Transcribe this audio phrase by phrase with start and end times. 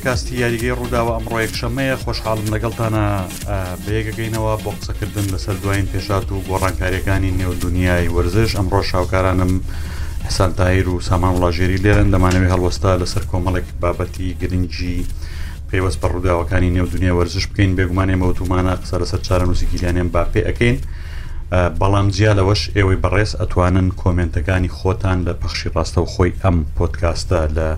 [0.00, 3.04] پۆتکاستی یاریگەی ڕووداوە ئەمڕۆ یەکشەمەیە خۆشحاڵم لەگەڵتانە
[3.84, 9.52] بەیەگەگەینەوە بۆ قسەکردن لەسەر دوایین پێشات و گۆڕانکاریەکانی نێودونیای وەرزش ئەمڕۆ شاوکارانم
[10.28, 15.06] حسان دایر و سامان وڵاژێری لێرن دەمانەوەی هەڵوەستا لەسەر کۆمەڵێک بابەتی گرنگجی
[15.70, 20.78] پێوەست بە ڕووداوەکانی نێودونیا وەرزش بکەین بێگومانێمە وتومانە قسە لەسەر چارە نووسیگیلیانێن با پێ ئەەکەین.
[21.80, 27.40] بەڵام جیا لەوەش ئێوەی بەڕێز ئەتوانن کۆمنتەکانی خۆتان لە پەخشی ڕاستە و خۆی ئەم پۆتکاستە
[27.56, 27.68] لە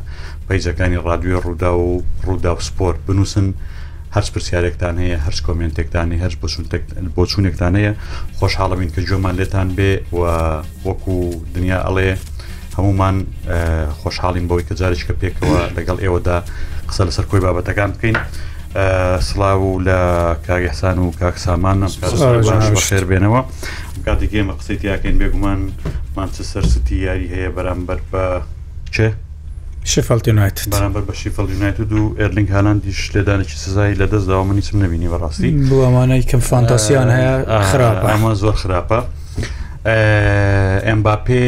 [0.53, 3.49] پەیجەکانی ڕادیۆ ڕوودا و ڕوودا و سپۆرت بنووسن
[4.17, 6.35] هەرچ پرسیارێکتان هەیە هەرچ کۆمنتێکتانی هەرچ
[7.17, 7.93] بۆ چوونێکتان هەیە
[8.39, 10.23] خۆشحاڵەبین کە جۆمان لێتان بێ و
[10.89, 11.17] وەکو
[11.57, 12.09] دنیا ئەڵێ
[12.77, 13.17] هەمومان
[14.05, 16.37] خۆشحاڵین بەوەی کە جارێککە پێکەوە لەگەڵ ئێوەدا
[16.89, 18.17] قسە لەسەر کۆی بابەتەکان بکەین.
[19.29, 19.99] سلااو لە
[20.47, 23.41] کاگەحسان و کاکسامانم خێر بێنەوە
[24.05, 25.61] کاتێک گێمە قسەیت یاکەین بێگومان
[26.17, 28.23] مانچە سەرستی یاری هەیە بەرامبەر بە
[28.95, 29.11] چێ؟
[29.85, 34.63] شفلت یونایت بەرامبەر بە شیفل یونایت و ئەرلنگ هالاندیش لێدانێکی سزای لە دەست داوا منی
[34.63, 38.99] چم نبینی بەڕاستی بووەمانای کەم فانتاسیان هەیە خراپە ئەمە زۆر خراپە
[40.87, 41.45] ئەمباپێ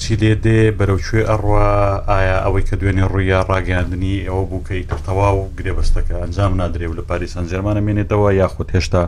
[0.00, 1.64] چی لێ دێ بەرەوکوێ ئەڕوا
[2.10, 6.94] ئایا ئەوەی کە دوێنێ ڕوویە ڕاگەاندنی ئەوە بوو کەی کردتەوا و گرێبەستەکە ئەنجام نادرێ و
[6.98, 9.02] لە پاریسان جێرمانە مێنێتەوە یاخود هێشتا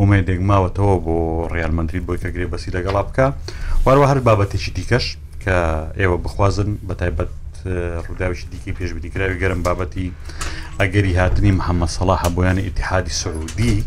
[0.00, 1.16] ئومێدێک ماوەتەوە بۆ
[1.54, 3.26] ڕیالمەندری بۆی کە گرێبەسی لەگەڵا بکە
[3.84, 5.06] وارەوە هەر بابەتێکی دیکەش
[5.44, 5.54] کە
[5.98, 7.30] ئێوە بخوازن بە تایبەت
[7.64, 10.08] ڕووداویشی دیکەی پێشبیریکراوی گەرم بابەتی
[10.80, 13.84] ئەگەری هاتنی محەممە سەڵاح بۆیان ئتیحادی سعودی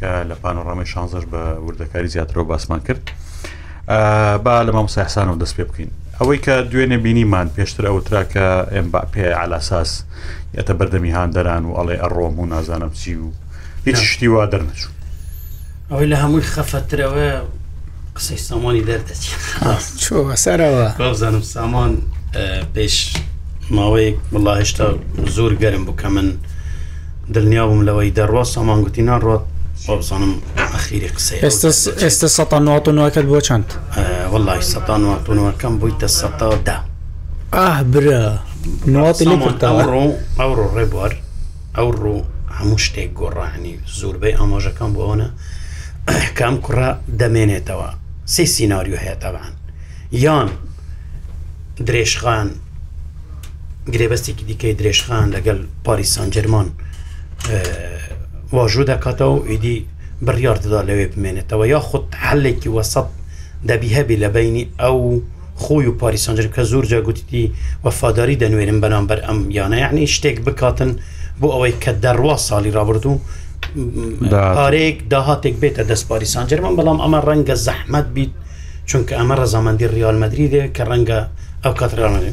[0.00, 3.02] کە لە پانۆڕامەی شانزش بە وردەکاری زیاترەوە باسمان کرد
[4.44, 9.00] با لە مامۆسا حسانەوە دەست پێ بکەین ئەوەی کە دوێنێ بینیمان پێشتر ئەوترا کە ئەمبا
[9.14, 10.04] پێ علاساس
[10.58, 13.28] یەتە بەردەمی هاندەران و ئەڵێ ئەڕۆم و نازانم چی و
[13.86, 14.90] هیچ شتی وا دەرنەچوو
[15.90, 17.30] ئەوەی لە هەمووی خەفەترەوە
[18.16, 21.92] قسەی سامانی دەردەچێت چۆ سەرەوە بزانم سامان
[22.74, 22.94] پێش
[23.76, 24.86] ماوەیەک بڵا هێشتا
[25.36, 26.28] زۆر گەرم بوو کە من
[27.34, 29.44] دڵنیا بووم لەوەی دەڕاست ئەمانگوتی ناڕات
[29.98, 30.32] بزانم
[30.74, 31.68] ئەخیری قسە ئێستا
[32.04, 32.44] ئێستا سە
[32.98, 33.68] نوکەت بۆ چەند
[34.32, 36.78] وڵی سەتانوەکەم بوویتە سەدا
[37.56, 38.20] ئاه برە
[38.92, 39.36] نواتیڕۆ
[40.40, 41.12] ئەوڕۆ ڕێبوار
[41.76, 42.22] ئەو ڕوو
[42.58, 45.28] هەموو شتێک گۆڕاهنی زۆربەی ئاماژەکەم بۆەوەە
[46.38, 46.90] کام کوڕە
[47.20, 47.88] دەمێنێتەوە
[48.34, 49.52] سێ سینناریو هەیە تاوان
[50.24, 50.48] یان
[51.88, 52.48] درێژخان
[53.94, 56.66] گرێبەستێکی دیکەی درێژخان لەگەل پاریسان جەرمان
[58.56, 59.76] واژوو دەکاتەوە ئیدی
[60.26, 63.08] بڕیار دەدا لەوێ بمێنێتەوە یا خودت حلێکی وەسەد
[63.68, 64.98] دەبی هەبی لە بینی ئەو
[65.62, 67.52] خۆی و پاریسانجر کە زۆر جاگوتی
[67.84, 70.90] وەفاداری دەنوێنن بەنامبەر ئەم یانە یعنی شتێک بکاتن
[71.40, 73.14] بۆ ئەوەی کە دەڕوا ساڵی رابرد و
[74.56, 78.32] پارێک داهاتێک بێتە دەست پاریسان جەرمان بەڵام ئەمە ڕەنگە زەحمت بیت
[78.88, 81.20] چونکە ئەمە ڕزامەندی ریالمەدرریدێ کە ڕەنگە
[81.64, 82.32] ئەو کاتڕانێ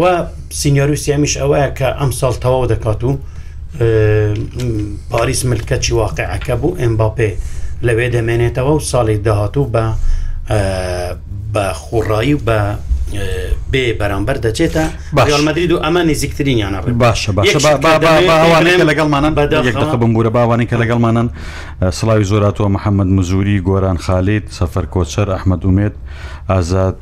[0.00, 0.24] و
[0.60, 3.10] سینیۆروسیامیش ئەوەیە کە ئەم ساڵ تەواو دەکات و
[5.10, 7.30] پاریس ملکەچی واقعەکە بوو ئەمباپێ
[7.86, 9.84] لەوێ دەمێنێتەوە و ساڵی داهاتوو بە
[11.54, 12.58] بە خوڕایی و بە
[13.72, 14.84] بێ بەرامبەر دەچێتە
[15.16, 21.28] بەمەدرید و ئەمە نزیکترین یانە باشە باشوانەیە لەگەڵمانان بەدەخبمبورە باوانێکە لەگەڵمانان
[21.98, 25.94] سلاوی زۆراتەوە محەممەد مزوری گۆران خالید سەفەر کۆچەر ئەحمەد ومێت
[26.50, 26.96] ئازاد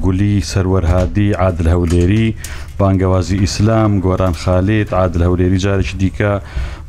[0.00, 2.26] گولی سەروەرهادی عادل هەولێری
[2.80, 6.32] بانگەوازی ئیسلام گۆران خالێت عادل هەولێری جارێکی دیکە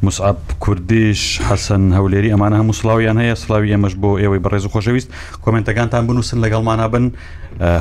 [0.04, 5.10] مسعب کوردیش حەسەن هەولێری ئەمانە هەموو سلااویان هەیە سلاوی ئەمەش بۆ ئێوەی بەڕێز خۆشەویست
[5.46, 7.06] کۆمنتەکانتان بنووسن لەگەڵمانە بن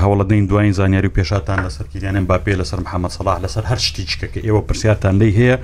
[0.03, 4.41] هەوڵەدەین دوایین زانیاری و پێشاتان لەسەر کیریانێن باپێ لەسەر محەممەد سەلاح لەسەر هەر شتیچکە کە
[4.47, 5.57] ئێوە پرسیارتان لی هەیە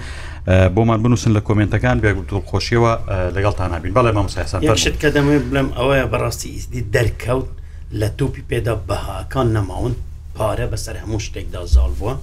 [0.77, 2.93] بۆمان بنووسن لە کۆمنتەکان بێگوتڵ خۆشیەوە
[3.37, 7.49] لەگەڵ تا نبین بەڵێ مامسەسان شت کە دەمێ بڵێم ئەوەیە بەڕاستی ئیستی دەرکەوت
[7.93, 9.95] لە تۆپی پێدا بەهاکان نەماون
[10.39, 12.15] پارە بەسەر هەموو شتێکدا زاڵ بووە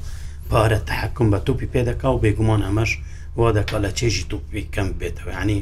[0.49, 2.91] پارە تحکم بە تۆپی پێدەکا و بێگومان ئەمەش
[3.39, 5.61] وا دەکا لە چێژی تۆپی کەم بێتەوە ینی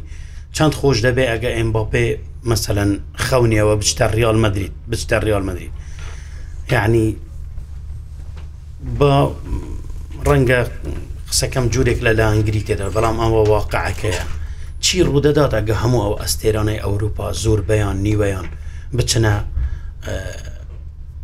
[0.55, 2.05] چەند خۆش دەبێ ئەگە ئەمباپێ
[2.51, 2.91] مثلەن
[3.25, 5.71] خەونیەوە بچتە ریال مدرید بچتە ریال مدرید
[6.71, 7.05] یعنی
[8.99, 9.13] بە
[10.27, 10.59] ڕەنگە
[11.31, 14.23] قسەکەم جوورێک لە لە ئەنگری تێدا بەڵام ئەوە واقعەکەیە
[14.83, 18.47] چی ڕوودەدات ئەگە هەموو ئەو ئەستێرانەی ئەوروپا زۆر بەیان نیوەیان
[18.97, 19.33] بچنە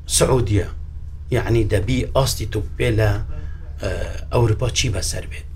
[0.07, 0.67] سعودیە
[1.31, 3.09] یعنی دەبی ئاستی توپێ لە
[4.31, 5.47] ئەوروپا چی بەسەر بێت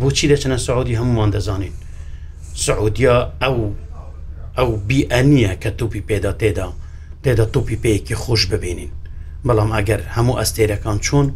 [0.00, 1.74] بۆچی دەچنە سعودی هەمووان دەزانین
[2.66, 3.56] سعودیا ئەو
[4.58, 6.68] ئەو بیئەنیە کە توپی پێدا تێدا
[7.22, 8.90] تێدا توپی پێیەکی خۆش ببینین
[9.46, 11.26] بەڵام ئەگەر هەموو ئەستێرەکان چۆن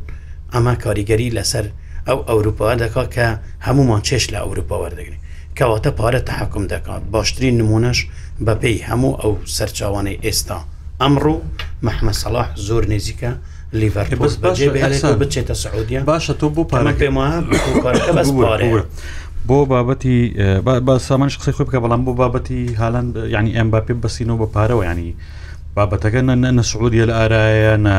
[0.52, 1.66] ئەمە کاریگەری لەسەر
[2.08, 3.26] ئەو ئەوروپا دەکا کە
[3.66, 5.22] هەمومان چێش لە ئەوروپا وەردەگرین
[5.58, 7.98] کەواتە پارە تحکم دەکات باشترین نمونەش
[8.46, 10.58] بەپی هەموو ئەو سەرچوانەی ئێستا
[11.00, 11.36] ئەمڕوو
[11.86, 13.30] مححمە سەلاح زۆر نێزیکە
[15.22, 16.92] بچێتە سعودیا باشە تۆ بۆ پارە
[19.48, 20.16] بۆ بابەتی
[21.08, 25.10] سامانش قسەی خۆی بکە بەڵام بۆ بابەتی هاان ینی ئەمباپێ بەسینەوە بە پارەوە ینی
[25.76, 27.96] بابەتەکە نە نە سعودیە لە ئارایە نە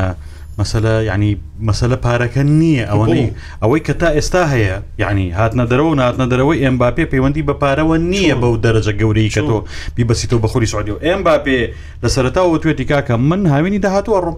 [0.60, 1.32] مەسەلە ینی
[1.68, 3.26] مەسەلە پارەکە نییە ئەوەی
[3.62, 7.96] ئەوەی کە تا ئێستا هەیە یعنی هاتنە دەرەوە و ناتنە دەرەوەی ئەمباپێ پەیوەندی بە پارەوە
[8.12, 9.58] نییە بەو دەرەجە گەورەی کە تۆ
[9.96, 11.60] بیبسییتەوە بەخۆری سعودی و ئەمباپێ
[12.02, 14.36] لە سەرتاوە توێتی کاکە من هاوینی داهاتوە ڕوم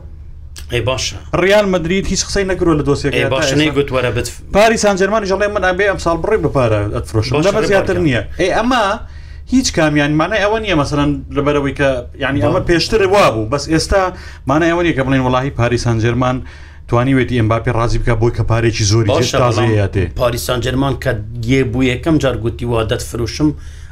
[0.89, 4.27] باشە ڕیان مدرید هیچ قسەی نەگرۆ لە دۆسێک باشەی گوتوەرە بت
[4.57, 7.27] پاری سان جەرمانی ژڵێ من ئەبێ ئەم ساڵ بڕێ بپارە ئەفرۆش
[7.69, 8.85] زیاتر نییە ئێ ئەمە
[9.49, 11.89] هیچ کامیانمانە ئەوە نیە مەمثلەن لەبەرەوەی کە
[12.23, 14.01] ینی ئەمە پێشتر وا بوو بەس ئێستا
[14.51, 16.37] مانە ئەوە نیە کە بڵین وڵی پاریسان جێرمان
[16.89, 19.11] توانی وێتی ئەمباپی ڕازی بکە بۆی کە پارێکی زۆری
[19.43, 19.87] تازەیەێ
[20.21, 21.13] پاریسان جەرمان کە
[21.47, 23.51] گێ بوو یەکەم جار گوتی وادەت فروشم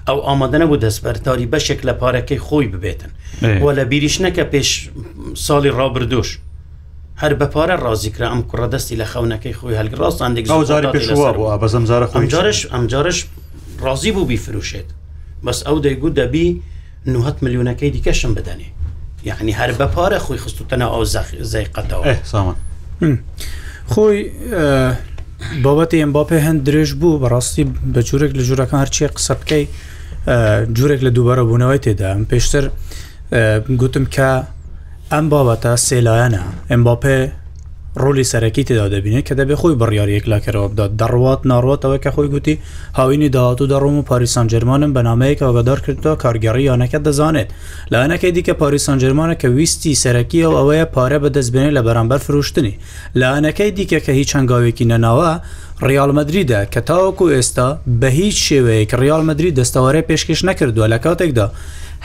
[0.08, 3.12] ئەو ئامادەە بوو دەستبەرتاری بەشێک لە پارەکەی خۆی ببێتن
[3.64, 4.68] وە لە بیریش نەکە پێش
[5.46, 6.30] ساڵی ڕابردوش.
[7.22, 10.50] هەر بەپارە ڕازیکرا ئەم کوڕە دەستی لە خەونەکەی خۆی هەلگ ڕاستان دیگە
[12.34, 13.18] جارش ئەمجارش
[13.84, 14.88] ڕازی بوو بیفروشێت
[15.46, 16.46] بەس ئەو دەیگو دەبی
[17.06, 18.68] 90 میلیونەکەی دیکەشم بدەنێ
[19.28, 21.04] یعنی هەر بە پارە خۆی خستوتەنە ئەو
[21.52, 22.56] زەیقەتەوە سامان
[23.92, 24.18] خۆی
[25.64, 27.64] بابەتی ئەم باپێ هەند درێژ بوو بەڕاستی
[27.94, 29.64] بە جوورێک لە ژوورەکان هەرچیە قسە بکەی
[30.76, 32.64] جوورێک لە دووبارە بوونەوەی تێدا پێشتر
[33.80, 34.30] گوتم کە
[35.12, 37.18] ئەم بابەتە سێلایەنە ئەم باپێ
[38.02, 42.60] ڕۆلی سەرەکی تێدا دەبینێت کە دەبێ خۆی بڕیارەک لاکەرەوە بدات دەڕوات ناڕاتەوە کە خۆی گوتی
[42.98, 47.48] هاوینی داهاتوو دەڕۆم و پاریسان جەرمانم بەنامەیەک ئاگدار کردووە کارگەڕی یانەکە دەزانێت
[47.92, 52.78] لاەنەکەی دیکە پاریسان جەرمانە کە ویستی سەرەکی و ئەوەیە پارە بەدەستبێنێت لە بەرامبەر فروشتنی
[53.20, 55.32] لاەنەکەی دیکە کە هیچ چەنگاوێکی نەناوە
[55.88, 57.68] ڕیالمەدریدا کە تاوەکو ئێستا
[58.00, 61.46] بە هیچ شێوەیەک ڕیالمەدرری دەستەوارە پێشکەش نەکردووە لە کاتێکدا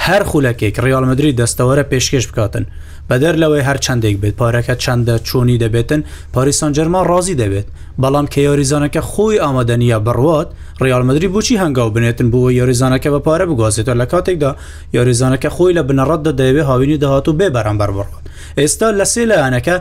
[0.07, 2.65] هەر خولەکێک ڕیالمەدرری دەستەوەرە پێشکەش بکاتن
[3.09, 6.01] بە دەر لەوەی هەر چندێک بێت پارەکە چنددە چۆنی دەبێتن
[6.35, 7.67] پاریسانجەرما ڕازی دەبێت
[8.01, 10.49] بەڵام کە یاریزانەکە خۆی ئامادەنیە بڕوات
[10.83, 14.51] ڕیالمەدرری بچی هەنگاو بنێتن بووە یاریزانەکە بە پارە بگوازێتەوە لە کاتێکدا
[14.97, 18.23] یاریزانەکە خۆی لە بنەڕەتدا دەیەوێ هاوینی داهات و بێ بەرامبەر بڕات
[18.59, 19.75] ئێستا لە سێ لایەنەکە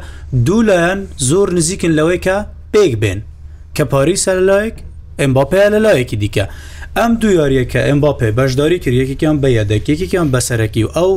[0.47, 2.37] دوو لایەن زۆر نزیکن لەوەی کە
[2.75, 3.21] پێک بێن
[3.77, 4.77] کە پاریسە لە لایەک
[5.21, 6.45] ئەمباپەیە لە لایەکی دیکە
[6.97, 11.13] ئەم دو یاریەکە ئەمباپێ بەشداری کرد یەکێکیان بە یەدەکێکیان بەسەرەکی و ئەو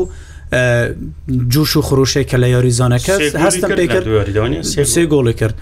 [1.54, 3.14] جوش و خروشێک کە لە یاریزانەکە
[3.46, 4.06] هەستم پێ کرد
[4.94, 5.56] سێ گۆڵی کرد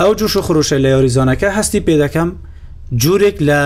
[0.00, 2.28] ئەو جوش و خروشە لە یاریزانەکە هەستی پێ دەکەم
[3.02, 3.60] جوورێک لە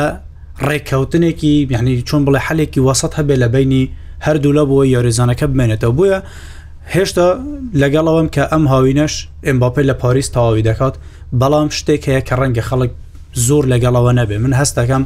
[0.69, 3.83] ڕێککەوتنێکی یعنی چۆن بڵێ حلێکی وسط هەبێ لە بینی
[4.27, 6.17] هەردوو لە بۆ یاریزانەکە بمێنێتەوە بووە
[6.95, 7.29] هێشتا
[7.83, 9.15] لەگەڵەوەم کە ئەم هاوینەش
[9.47, 10.95] ئەمباپی لە پاریس تەواوی دەکات
[11.41, 12.91] بەڵام شتێک هەیە کە ڕەنگە خەڵک
[13.47, 15.05] زۆر لەگەڵەوە نەبێ من هەستەکەم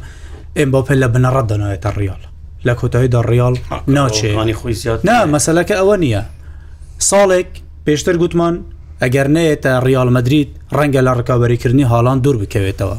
[0.63, 2.23] ئمباپل لە بنەڕە دەنایێتە ڕیال
[2.67, 3.55] لە کۆتاییدا ڕیال
[3.97, 6.23] ناچێانی خۆی زیاد نا مەسلەکە ئەوە نییە
[7.11, 7.49] ساڵێک
[7.87, 8.55] پێشتر گوتمان
[9.03, 10.49] ئەگەر نەیەتە ڕیال مدرید
[10.79, 12.99] ڕەنگە لە ڕکاوەریکردنی هاڵان دوور بکەوێتەوە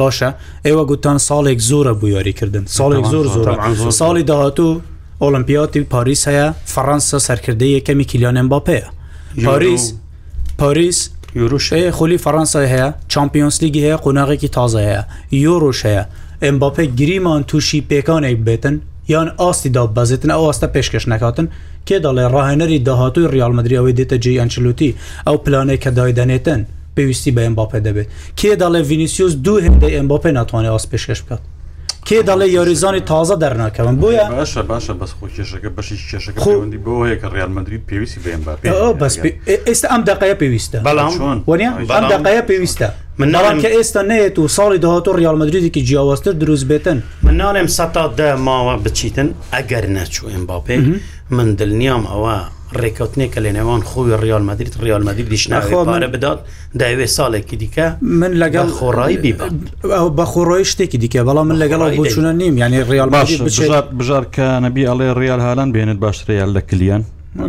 [0.00, 0.30] باشە
[0.66, 3.48] ئێوە گوتان ساڵێک زۆرە بوو یاریکردن ساڵێک زۆر زۆر
[4.00, 4.80] ساڵی داهاتوو
[5.22, 8.88] ئۆلمپیاتی پاریس هەیە فەڕەنسا سەرکردی یەکەمی کیلیانێن باپەیە
[9.46, 9.84] پاریس
[10.60, 10.98] پاریس
[11.40, 15.02] یوروشەیە خولی فەڕەنسای هەیە چمپیۆنس لیگی هەیە قۆناغێکی تازە هەیە
[15.44, 16.04] یۆروش هەیە
[16.46, 18.76] ئەمباپێک گریمان تووشی پێکانێک بێتن
[19.14, 21.46] یان ئاستیدا بەزێتن ئەو ئاستە پێشکەش نکاتن
[21.86, 24.90] کێ دەڵێ ڕاهێنەری داهاتوی ریالمەدرریەوەی دێتە جی ئەنچلوتی
[25.26, 26.60] ئەو پلانێک کە دایدەنێتن
[26.96, 28.08] پێویستی بە ئەمباپە دەبێت
[28.40, 31.42] کێ دەڵێ ڤینیسیوس دوو هێندەی ئەمباپێ ناتوانێت ئاس پێشکەش بکات
[32.08, 36.54] کێ دەڵێ یاریزانی تازە دەرناکەون بۆیە باشە باشە بەس خۆ کێشەکە بەشی کێشەکەی
[36.86, 38.40] بۆ هەیە کە ڕالمەدرری پێویستی بێن
[39.68, 41.12] ئێستا ئەم دقەیە پێویستە بەڵام
[41.48, 42.88] وەنیە ئەم دقەیە پێویستە
[43.18, 48.36] منناڵام کە ئێستا نێت و ساڵی داهاتۆ ڕالمەدرێتێکی جیاوازتر دروست بێتن من ناڵێم سەتا دە
[48.36, 50.74] ماوە بچیتن ئەگەر نەچوو ئەم باپێ
[51.30, 52.36] من دڵنیام ئەوە
[52.80, 56.38] ڕێکوتنێکە لە نێوان خۆی ریال مدرید ریال مدرید دیشنەخواە بدات
[56.78, 59.34] داوێ ساڵێکی دیکە من لەگەڵ خۆڕایی بی
[60.16, 63.30] بە خۆڕۆی شتێکی دیکە بەڵام من لەگەڵ بۆچونە نیم ینی ریال باش
[64.00, 67.02] بژار کە نەبی ئەڵێ ریال هاان بێنێت باشترریال لە کلیان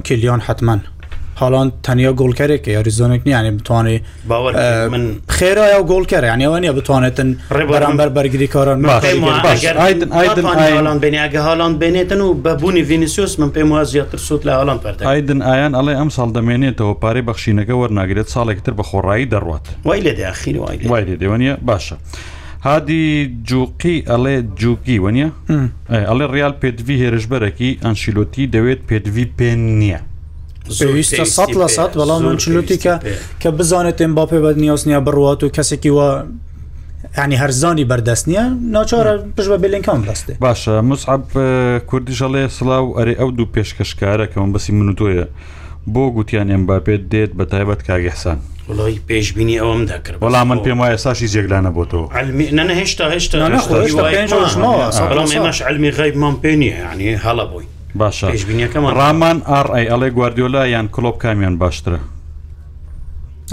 [0.07, 0.79] کلیان حتمان
[1.35, 4.01] حالان تەنیا گۆلکەرێک یاریزۆنێک نیانی بتوانێت
[4.93, 5.03] من
[5.37, 8.77] خێرا یا گۆلکەر یانیەوە نیە بتوانێتن ڕێبەرامبەر بەرگری کاران
[11.03, 15.41] بینگە هاان بێنێتن و بەبوونی ڤینیسیۆس من پێم ووا زیاتر سوود لە هاان پەر ئایدن
[15.41, 20.55] ئایان ئەڵێ ئەم ساڵ دەمێنێتەوە پارەی بەخشینەکە وەرناگرێت ساڵێکتر بە خۆڕایی دەڕوات وای لێ داخیر
[20.89, 21.95] وای لێ دێوانە باشە.
[22.65, 23.03] هادی
[23.49, 25.29] جوقی ئەڵێ جوکی وەنیە
[26.09, 29.49] ئەڵێ ریال پێدوی هێرشبەرەکی ئەنشیلۆتی دەوێت پێدوی پێ
[29.79, 29.99] نییە
[30.79, 32.95] پێویستە سە لە سات بەڵام من چلوتیکە
[33.41, 36.07] کە بزانێت ئێم باپێ بە نیاز نیە بڕوات و کەسێکی وە
[37.21, 38.43] ینی هەرزانی بەردەست نیە
[38.75, 41.23] ناچارە پش بە بلینکان بەستێ باشە مسعب
[41.89, 45.25] کوردیژەڵێ سلااو ئەرێ ئەو دوو پێشکەشکارە کە من بەسی من تۆیە
[45.93, 48.37] بۆ گوتیان ئێم باپێت دێت بە تایبەت کاگەحسان
[48.69, 52.07] وڵی پێشببینی ئەوم دەکرد بەڵام من پێم وایە ساشی جێگلانە بۆتەوە
[52.57, 53.35] نە هێشتا هێشتا
[55.35, 57.65] ئێمەش علمی غیب مام پێنیە ینی هەڵە بووی
[58.01, 58.27] باشە
[58.99, 61.99] ڕامان ئاڕی ئەڵێ گواردیۆلا یان کلۆپ کامیان باشترە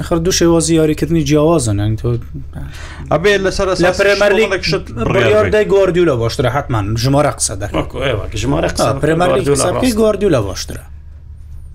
[0.02, 2.08] خر دو شێوازی یاریکردنی جیاوازن تۆ
[3.12, 7.54] ئەبێ لەسەر لە پرێمەرلیگەردەی گواردیو لە باشترە حتمان ژمارە قسە
[8.42, 8.68] ژمارە
[9.02, 10.82] پرێمەرلی گواردیو لە باشترە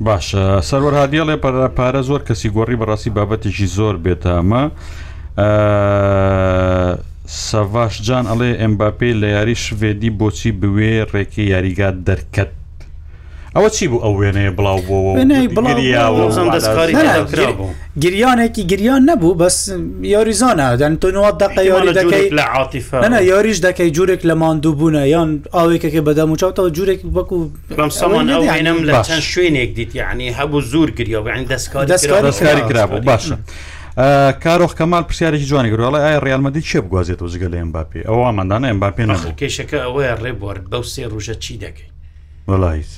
[0.08, 1.36] باشە سەرەر هادیڵێ
[1.78, 4.64] پارە زۆر کەسی گۆڕی بەڕاستی بابەتێکی زۆر بێتە ئەمە
[7.28, 12.52] سەڤاشجان ئەڵێ ئەمباپی لە یاری شوێدی بۆچی بوێ ڕێکی یاریگات دەرکەت
[13.56, 15.00] ئەوە چی بوو ئەو وێنەیە بڵاو بۆ
[18.04, 19.58] گریانێکی گریان نەبوو بەس
[20.16, 22.98] یاریزانە دەن تۆنەوە دق یاری دەکەی لە عاتیفە
[23.32, 27.38] یاریش دەکەی جوورێک لە ماندوو بوونە یان ئاوێکەکە بەدەم وچاوتەوە جوورێک بەکو
[27.78, 33.36] بەم سامان ئەوێنم لە چەند شوێنێک دیت یعنی هەبوو زور گریەوە دەستکاری دەستکاری کرابوو باشە.
[34.44, 39.12] کارۆخ کەمال پرسیارێکی جوانی گرڵی ئایا ڕالمەدی چێ بگوازێتەوە زگە لە ئەمباپی ئەوە ئامادانە ئەمباپێن
[39.40, 41.92] کێشەکە ئەوەیە ڕێبوارد بەو سێ ڕژە چی دەکەیت
[42.48, 42.92] وڵیت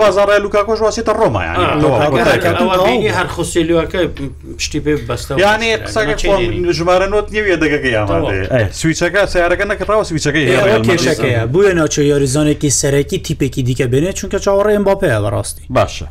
[0.00, 3.98] بازارڕای لوکاکۆش واسێتە ڕۆمایانی هەر خۆسیلوەکە
[4.58, 5.68] پشتی پێ بەستە یانێ
[6.78, 7.88] ژمارە نوت نیویە دەگەکە
[8.80, 10.46] سویچەکە سیارەکە نەکەڕاوە سویچەکەی
[10.86, 16.06] کێشەکەە بووە ناوچە یاریزانێکی سەرەکی تیپێکی دیکە بێنێت چونکە چاوەڕێن با پێ بەڕاستی باشە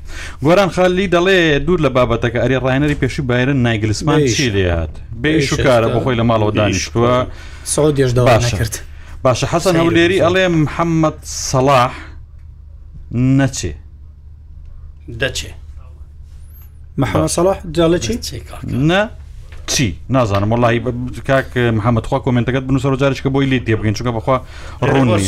[0.45, 4.89] گۆران خالی دەڵێ دوور لە بابەتەکە ئەری ڕایەنەری پێشی بایرن نایگلسمان چی لێات
[5.23, 7.15] بێش و کارە بەخۆی لە ماڵەوە دانیشتووە
[7.65, 8.94] سەدیش دەوا نکرد.
[9.25, 11.17] باشە حەسەن هەولێری ئەڵێ محەممەد
[11.51, 11.93] سەلاح
[13.37, 13.73] نەچێ
[15.21, 15.51] دەچێ
[17.01, 18.15] محەممەد سەلاح جاڵە چی
[18.89, 19.01] نە؟
[19.67, 20.79] چی نازانم وڵی
[21.27, 24.41] کاک محەممەدخوا کمنتەکەت بنووسەوە جارێککە بۆی لی تێ بگەین چونکە بخوا
[24.81, 25.21] ڕونەوە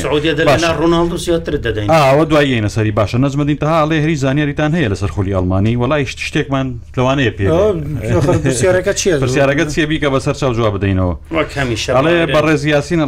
[2.30, 6.68] دوای ینە سەری باشە نەزمەدین تا هەڵێ هەری زانیاریتان هەیە لەسەر خولی ئەلمانی وڵی شتێکمان
[6.98, 7.44] لەوانەیە پێ
[9.22, 11.16] پرسیارەکە چێبی کە بەسەر چاو جواب بدەینەوە
[11.98, 13.02] ئەڵێ بە ڕێزیاسین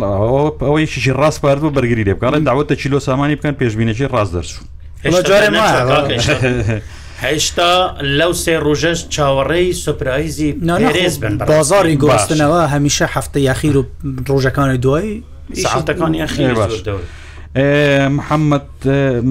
[0.62, 4.64] ئەوەی شیشی ڕاست پارد بۆ بەرگری لێ بکڵێن داوەتە چیلۆ سامانی بکەن پێشبینێکی ڕاست دەرسوو.
[7.24, 7.72] هێشتا
[8.20, 13.84] لەو سێ ڕۆژەش چاوەڕێی سپرایزی نارێز بن بازاری گۆستنەوە هەمیشە هەفتە یاخیر و
[14.30, 15.10] ڕۆژەکانی دوای
[15.64, 16.74] ساعتەکانی یاخیر باش
[18.18, 18.70] محەممەد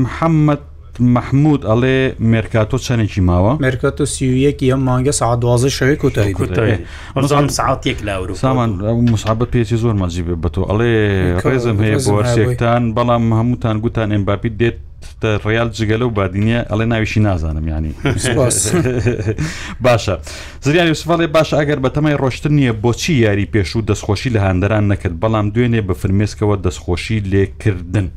[0.05, 0.63] محەممەد
[1.01, 8.35] مححمود ئەڵێ مێرکاتۆ چەندێکی ماوە مێرکاتۆ سیویەکی ئەم مانگە سعات دوازە شوی کوتەیزان ساعتێک لاور
[8.35, 8.71] سامان
[9.15, 10.93] مسابەت پێێکی زۆر مەجی بێ بە تۆ ئەڵێ
[11.45, 14.79] ڕێزم هەیە بۆوەرسێکتان بەڵام هەمووتان گوتان ئەمباپی دێت
[15.47, 17.93] ڕیال جگەلە و بادینە ئەڵێ ناویشی نازانم ینی
[19.85, 20.15] باشە
[20.65, 24.85] زریانی سوفاڵێ باش ئەگەر بە تەمای ڕۆشتن نییە بۆچی یاری پێش و دەستخۆشی لە هەندەران
[24.93, 28.09] نەکرد بەڵام دوێنێ بە فرمێسکەوە دەستخۆشی لێکردن.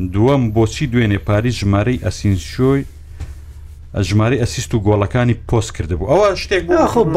[0.00, 2.82] دووەم بۆچی دوێنێ پاری ژمارەی ئەسینسیۆی
[4.08, 6.64] ژماری ئەسیست و گۆڵەکانی پۆست کرده بوو ئەوە شتێک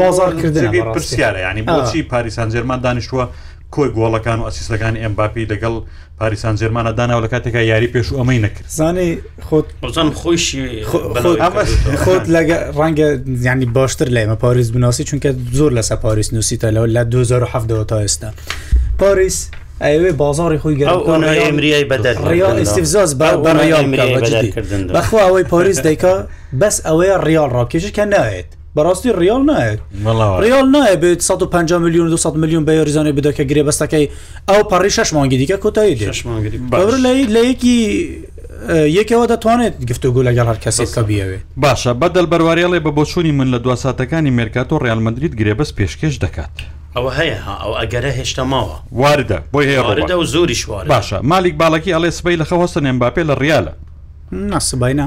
[0.00, 3.26] بازارکردن پرسیارە ینی بۆچی پاریسان جێرمان دانیشتووە
[3.74, 5.74] کۆی گۆڵەکان و ئەسیستەکان ئەمباپی لەگەڵ
[6.18, 9.08] پاریسان جێرمانە داناوە لە کاتێکا یاری پێش و ئەمەی نەکرد زانێ
[9.48, 10.84] خۆت بزان خۆشی
[12.04, 13.06] خۆت لەگە ڕەنگە
[13.42, 18.30] زیانی باشتر لێمە پاریس بناسی چونکە زۆر لەسە پاریس نووسیتە لەەوە لە 2007 تا ئێستا
[18.98, 19.50] پاریس
[19.88, 20.74] ئەوێ بازاری خۆی
[21.44, 23.10] ئەمریای بەدەریال استیفزاز
[24.96, 26.14] بەخوا ئەوەی پۆریس دیکا
[26.60, 29.80] بەس ئەوەیە ریال ڕاکێشکە نایێت بەڕاستی ریال نایێت
[30.44, 34.06] ریال نایە بێت 150 میلیون 200 میلیون بە یۆریزانانی بدەکە گرێ بەستەکەی
[34.48, 35.94] ئەو پەڕی شش مانگی دیکە کۆتایی
[37.26, 38.08] لە یەکی
[38.98, 43.58] یەکەوە دەتوانێت گفتوگو لەگەڵ هەر کەسێت کە بیاوێ باشە بەدەل بەرواریڵێ بە بۆچووی من لە
[43.64, 46.56] دو ساتەکانی مێرکات و ڕالمەدریت گرێبەس پێشکەش دەکات.
[46.96, 51.94] ئەوە هەیە ئەو ئەگەرە هێشتا ماوە واردە بۆی هەیەڕدە و زۆری شووار باشە مالیک باڵکی
[51.94, 53.72] ئەڵێ سبەی لە خەوەستن نێمباپێ لە ڕیالە
[54.52, 55.06] ناسبایە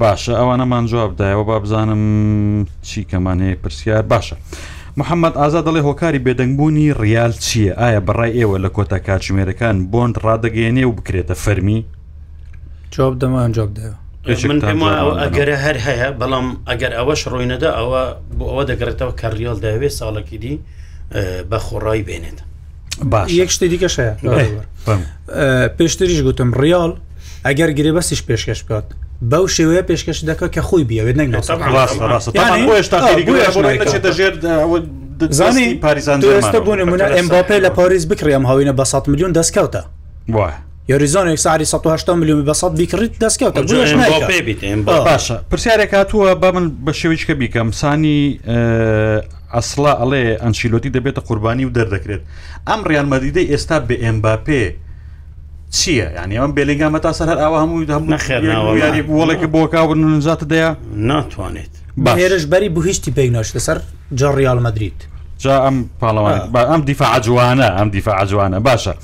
[0.00, 2.02] باشە ئەوانەمان جواب بدایەوە با بزانم
[2.82, 4.36] چی کەمان هەیە پرسیار باشە.
[4.98, 10.84] محەممەد ئازا دەڵێ هۆکاری بێدەنگبوونی ریال چییە؟ ئایا بەڕای ئێوە لە کۆتا کاتژمێرەکان بۆند ڕدەگەێنێ
[10.88, 11.80] و بکرێتە فەرمی؟
[12.92, 13.96] جواب دەمان جواب دەوە
[14.28, 14.82] من پێم
[15.22, 18.02] ئەگەرە هەر هەیە بەڵام ئەگەر ئەوەش ڕووینەدا ئەوە
[18.38, 20.54] بۆ ئەوە دەگرێتەوە کە ریال داوێ ساڵێکی دی
[21.50, 22.38] بە خۆڕایی بێنێت
[23.10, 24.14] باش یەک شتی دیکەش هەیە
[25.78, 26.92] پێشتریش گوتم ریال
[27.48, 28.86] ئەگەر گرێ بەسیش پێشکەش بکات
[29.30, 31.28] بەو شێوەیە پێشکەش دەکە کە خۆی بیاوێت نەنگ
[35.30, 36.18] زانی پارێزان
[37.18, 39.82] ئەمباپێ لە پاریز بکرێم هاوینە بە 100 میلیون دەستکەوتە
[40.90, 43.68] یاریزانێک ساری 1970 میلیون بە بیکرد دەستکەوتە
[44.88, 48.40] باشە پرسیارێک هاتووە با من بە شێویچکە بیکەم سانی
[49.52, 52.20] ئەسڵا ئەڵێ ئەنشیلۆتی دەبێتە قوربانی و دەردەکرێت
[52.68, 54.64] ئەم ڕیانمەدیدەی ئێستا بە ئەمباپێ
[55.76, 58.44] چییە ینی ئەم بێلنگامە تا سەر ئاوا هەمووی هەموو نەخێ
[58.80, 61.72] یاری وڵێکی بۆکاون نزاتە دەیە ناتوانێت
[62.04, 63.78] بەێرش بەری بهشتی پێیناشتە سەر
[64.14, 64.98] جا ڕیال مدریت
[65.44, 68.94] جا ئەم پاڵەوان ئەم دیفاع جوانە ئەم دیفاع جوانە باشە.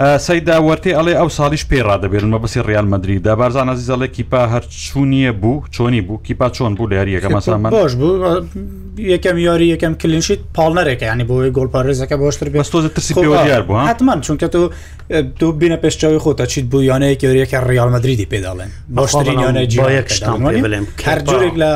[0.00, 4.62] سەیدا وەرتێ ئەڵێ ئەو ساڵیش پێڕادەبێن مە بەسی ڕیان مدرری دا بارزان عزیزەڵێ کیپا هەر
[4.86, 8.12] چوونیە بوو چۆنی بوو کیپا چۆن بوو لە یاریەکە مەسامە بۆش بوو
[9.14, 14.46] یەکەم یاری یەکەم کلینشیت پاڵنەرێک ینی بۆی گۆلپارێزەکە بۆشتر بەستۆزە ترسی پێوەیار بوو هاتمان چونکە
[14.54, 14.58] تۆ
[15.38, 20.08] تو بینە پێشچوی خۆتە چیت بوو یانەیە یۆریەکە ڕیال مدرری پێداڵێن باشترین یانە جیڵێک
[21.06, 21.70] هەر جورێک لە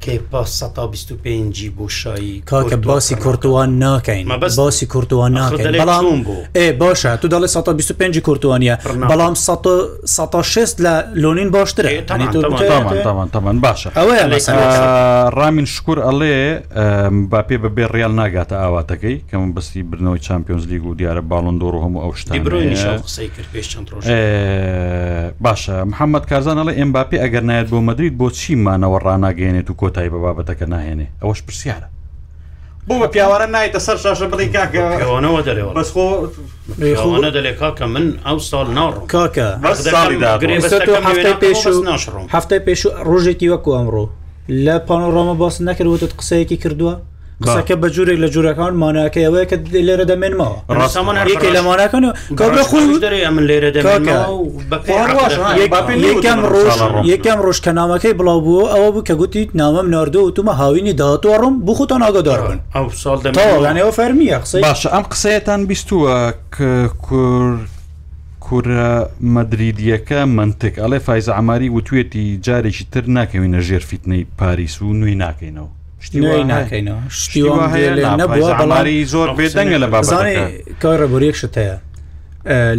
[0.00, 7.20] کێ با 125 بۆشایی کاکە باسی کورتوان ناکەین باسی کورتوان ناکەین بەڵام بوو ئێ باشە
[7.20, 9.34] تو دەڵێ 125 کورتوانە بەڵام
[10.04, 11.90] 16 لە لۆنین باشترە
[13.62, 14.52] باشە
[15.36, 16.62] ڕامین شکور ئەڵێ
[17.30, 21.74] با پێ بەبێ ڕیال ناگاتە ئاواتەکەی کە من بەستی برنەوەی چمپیۆنز لیگ و دیارە باڵندۆڕ
[21.84, 22.34] هەموو ئەو شتا
[25.44, 30.10] باشە محەممەد کارزان ئەڵێ ئەمباپی ئەگەر نایەت بۆ مدرید بۆ چیمانەوە ڕناگەێنێت و کۆ کۆتایی
[30.12, 31.88] بە بابەتەکە ناهێنێ ئەوەش پرسیارە
[32.88, 38.66] بۆ بە پیاوارە نایتە سەر شاشە بڵی کاکەەوە دەرێەوە بەسخۆە دەلێ کاکە من ئەو ساڵ
[38.78, 39.48] ناڕ کاکە
[41.42, 41.60] پێش
[42.36, 42.80] هەفتای پێش
[43.10, 44.04] ڕۆژێکی وەکو ئەمڕۆ
[44.64, 46.94] لە پانۆڕۆمە باس نەکردوتت قسەیەکی کردووە
[47.44, 52.02] قسەکە بە جوورێک لە جوورەکان ماناکە ئەوەیە کە لێرە دەمێنمەوە ڕاستەمانەکە لە ماناکەن
[52.58, 53.70] و خۆی دەێ ئەمن لێرە
[56.10, 56.74] یەکەم ڕۆژ
[57.12, 61.96] یەکەم ڕۆژکە نامەکەی بڵاو بوو ئەوە بوو کە گوتیت نامەم ناردۆ وتمە هاوینی داهاتوەڕم بخۆتە
[62.04, 62.58] ناگەدارن
[63.42, 66.14] ئەوڵانەوە فەرمیە قسە باشە ئەم قسەیەتان بیستووە
[67.06, 67.60] کورد
[68.46, 68.90] کورە
[69.34, 75.70] مەدریدیەکە منتێک ئەڵێ فایز ئاماری وتوێتی جارێکی تر ناکەوینە ژێر فیتنەی پاریس و نوێی ناکەینەوە
[76.00, 80.36] نەبووە بەڵاری زۆر بێدەنگە لە بازانێ
[80.82, 81.76] کارڕێبوریەکشت هەیە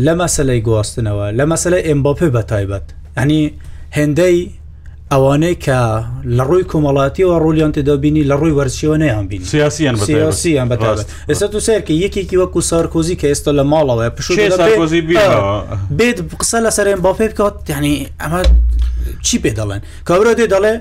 [0.06, 2.86] لە مەسلەی گواستنەوە لە مەسلە ئەمباپێ بە تایبەت
[3.18, 3.42] ئەنی
[3.98, 4.38] هێندەی
[5.12, 5.80] ئەوانەی کە
[6.38, 9.94] لە ڕووی کۆمەڵاتیەوە ڕۆلیان تێدابینی لە ڕووی وەرسیۆنەیان بین سیاسیان
[10.72, 10.84] بەست
[11.30, 14.28] ئێستا تو سەرکە یەکێکی وەکو سارکۆزی کە ئێستا لە ماڵەوەە پش
[16.00, 18.42] بێت قسە لە سەرێن باپێ بکات یعنی ئەمە
[19.26, 20.76] چی پێ دەڵێن کابرا دێ دەڵێ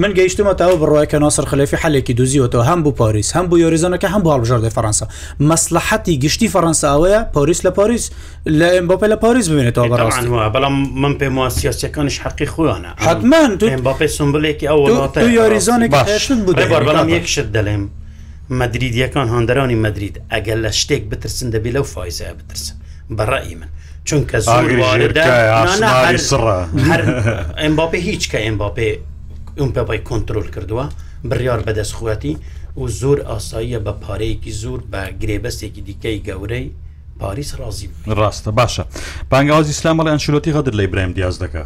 [0.00, 4.30] من گەیشتمەتەوە بڕایکە ناسەر خلەفی حلێکی دوزیوەوە هەم بۆ پاریس هەم بۆ یۆریزانەکە هەم بۆ
[4.34, 5.06] هەڵبژاردی فەرەنسا
[5.50, 8.10] مەسلحەتی گشتی فەرەنساوەیە پاریس لە پاریس
[8.48, 14.06] لە ئەمباپە لە پاریس ببێنێتەوە بەڕاست بەڵام من پێم واسیاسەکانش حەقی خۆیانە حتمان تو باپی
[14.08, 14.80] سمبلێکی ئەو
[15.38, 15.90] یۆریزانێک
[16.46, 17.84] بود بەڵام یەکشت دەڵێم
[18.60, 22.74] مدریدیەکان هەندرانی مدرید ئەگەر لە شتێک بترسن دەبی لەو فایزە بترسن
[23.18, 23.68] بەڕی من.
[24.06, 24.64] چونکە زۆر
[27.56, 28.94] ئەمباپی هیچ کە ئەمباپی
[29.64, 30.86] ئەم پێبای کۆنتترۆل کردووە
[31.30, 32.34] بڕیار بەدەستخواتی
[32.80, 36.66] و زۆر ئاساییە بە پارەیەکی زۆر بە گرێبەستێکی دیکەی گەورەی
[37.20, 38.84] پاریس ڕازی ڕاستە باشە
[39.30, 41.62] بانگاواز ئسلام ئەڵی ئەنشلوتی غەدر لە برایم دیاز دەکە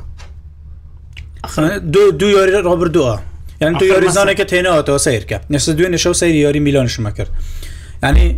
[1.92, 3.14] دوو دوو یاری ڕابردووە
[3.62, 7.30] یان تو یاریزانێکە تێنەوەەوە سیرکە نسە دوێنێ شەو سەیری یاری میلیۆنشمە کرد
[8.02, 8.28] ینی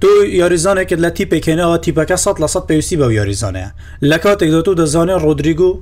[0.00, 0.08] تو
[0.40, 3.70] یاریزانێکت لە تیپێکێنەوە تیپەکە سە لە سە پێویستی بە یاریزانەیە
[4.10, 5.72] لە کاتێک دە تو دەزانێت ڕۆدریگو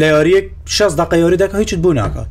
[0.00, 2.26] لە یاریەک 6 دقه یاری دەکە هیچت بوو ناکات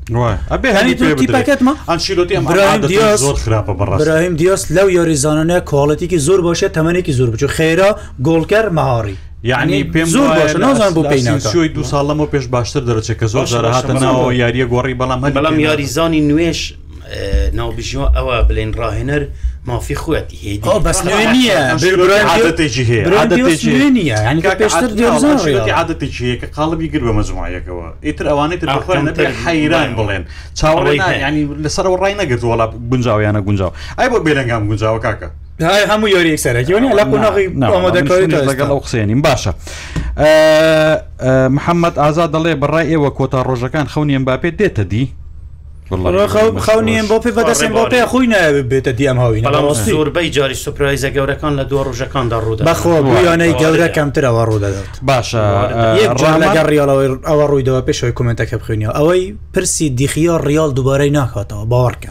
[3.76, 7.90] برایم دیاس لەو یاریزانانە کاڵەتێکی زۆر باشە تەمەێکی زۆر بچ خێرا
[8.28, 13.46] گۆلکەر مەهاری یعنی پێم زۆر نازان بۆ پێینشوی دو ساڵەمەوە پێش باشتر دەرەچێت کە زۆر
[13.54, 16.60] زارهاتە ناەوە یاریە گۆڕی بەڵام بەڵام یاریزانی نوێش
[17.58, 19.24] ناوبژیۆ ئەوە بڵێن ڕاهێنەر
[19.66, 21.78] مافی خوەتی هەیە بەس نییە
[22.34, 22.84] عادەتێکی
[26.24, 28.64] هەیە کە قاڵبی گر بە مەزمایەکەوە ئیتر ئەوانێت
[29.46, 30.24] حیران بڵێن
[30.60, 35.28] چاوەڕی ینی لەسەرەوە ڕای نەگرت وڵات گونجاویانە گونجاو ئای بۆ بێرەنگام گونجاوە کاکە
[35.92, 36.94] هەموو یۆری سەرەکیۆنی
[38.50, 39.52] لەگەڵ قسێنیم باشە
[41.56, 45.06] محەممەد ئازا دەڵێ بەڕای ئێوە کۆتا ڕۆژەکان خەونیان باپێت دێتە دی
[46.58, 49.42] خاونیم بۆ پێ بەدەستێن بۆ پێ خۆی نایە بێتە دیام هاوی
[49.86, 52.96] زۆربەی جاری سوپرایزە گەورەکان لە دو ڕژەکاندا ڕوودا بەخۆ
[53.26, 55.46] یانەی گەورە کەمترەوە ڕوودەدات باشە
[56.44, 62.10] لەگە ریالەوەی ئەوە ڕوویدەوە پێشەوەی کومنتەکە بخوێنیەوە ئەوەی پرسی دیخیا ریال دووبارەی ناکاتەوە باوەڕکە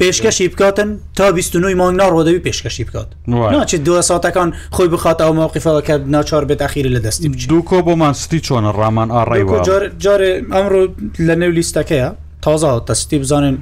[0.00, 5.86] پێشکەشی بکاتن تا 29 مانگ ناڕۆدەوی پێشکەشی بکات ناچیت دو ساتەکان خۆی بخات ئەو مووقفەوە
[5.86, 9.58] کە ناچار بێت ئەخیری لە دەستی دووکۆ بۆ مانستی چۆنە ڕامان ئاڕێوە
[10.00, 10.82] جارێ ئەمڕۆ
[11.28, 12.08] لە نێو لیستەکەیە
[12.44, 13.56] تازا دەستی بزانین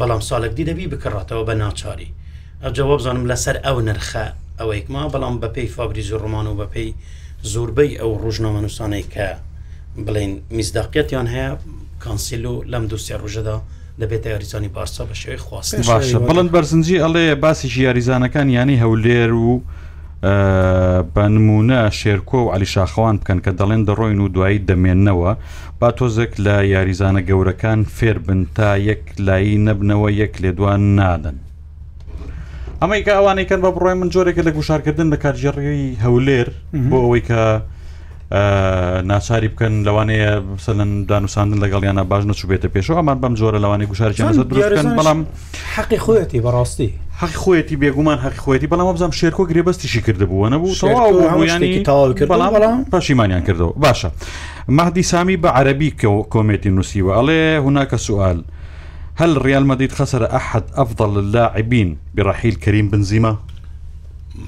[0.00, 2.10] بەڵام ساڵێکی دەبی بکڕاتەوە بە ناچاری
[2.64, 4.26] ئەجواب بزانم لەسەر ئەو نرخە
[4.60, 6.88] ئەوەیەکما بەڵام بەپی فابریز ڕمان و بەپی
[7.52, 9.28] زۆربەی ئەو ڕژنامەنووسانەی کە
[10.06, 11.52] بڵین میزداقیەتیان هەیە
[12.04, 13.56] کانسیل و لەم دوسێ ڕژەدا
[14.00, 19.62] دەبێت یاریزانی بارسا بە شێوەی خواست باشە بڵند بەرزنجی ئەڵێ باسیشی یاریزانەکان یانی هەولێر و
[21.14, 25.32] بە نمونە شێرکۆ و علیشاخەوان بکەن کە دەڵێن دەڕۆین و دوایی دەمێننەوە
[25.80, 31.36] با تۆزێک لە یاریزانە گەورەکان فێر بن تا یەک لایی نەبنەوە یەک لێدوان نادەن.
[32.82, 36.48] ئەمەی کە ئەوانەی کەن بە بڕۆی من جۆرێکە لە گوشارکردن بە کارژێڕی هەولێر
[36.90, 37.42] بۆ ئەوەی کە
[39.10, 40.32] ناچاری بکەن لەوانەیە
[40.66, 44.34] سەلەن دانوساندن لەگەڵیانە باش نەچوبێتە پێشەوە ئەمان بەم جۆرە لەوانەی گوشارکیان
[44.98, 45.20] بەڵام
[45.74, 46.90] حەقی خۆەتی بەڕاستی.
[47.22, 50.74] حەقی خۆەتی بێگومان حەقی خۆەتی بەڵام بزانام شێرکۆ گرێبستیشی کردبوو نەبوو
[52.14, 54.08] بەڵام پاشیمانیان کردەوە باشە
[54.68, 55.90] مەدی سامی بە عەربی
[56.32, 58.38] کۆمێتی نووسیوە ئەڵێ هناکە سوال
[59.20, 63.38] هل ريال مدريد خسر أحد أفضل اللاعبين برحيل كريم بنزيما؟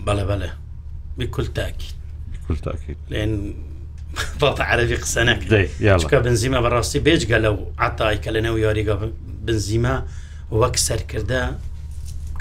[0.06, 0.50] بلى بلى
[1.18, 1.92] بكل تأكيد
[2.44, 3.54] بكل تأكيد لأن
[4.40, 8.98] بابا عربي قسناك دي يلا شكا بنزيما براستي بيج قالوا عطايك لنا وياريقا
[9.42, 10.02] بنزيما
[10.52, 11.54] وەک سەرکردە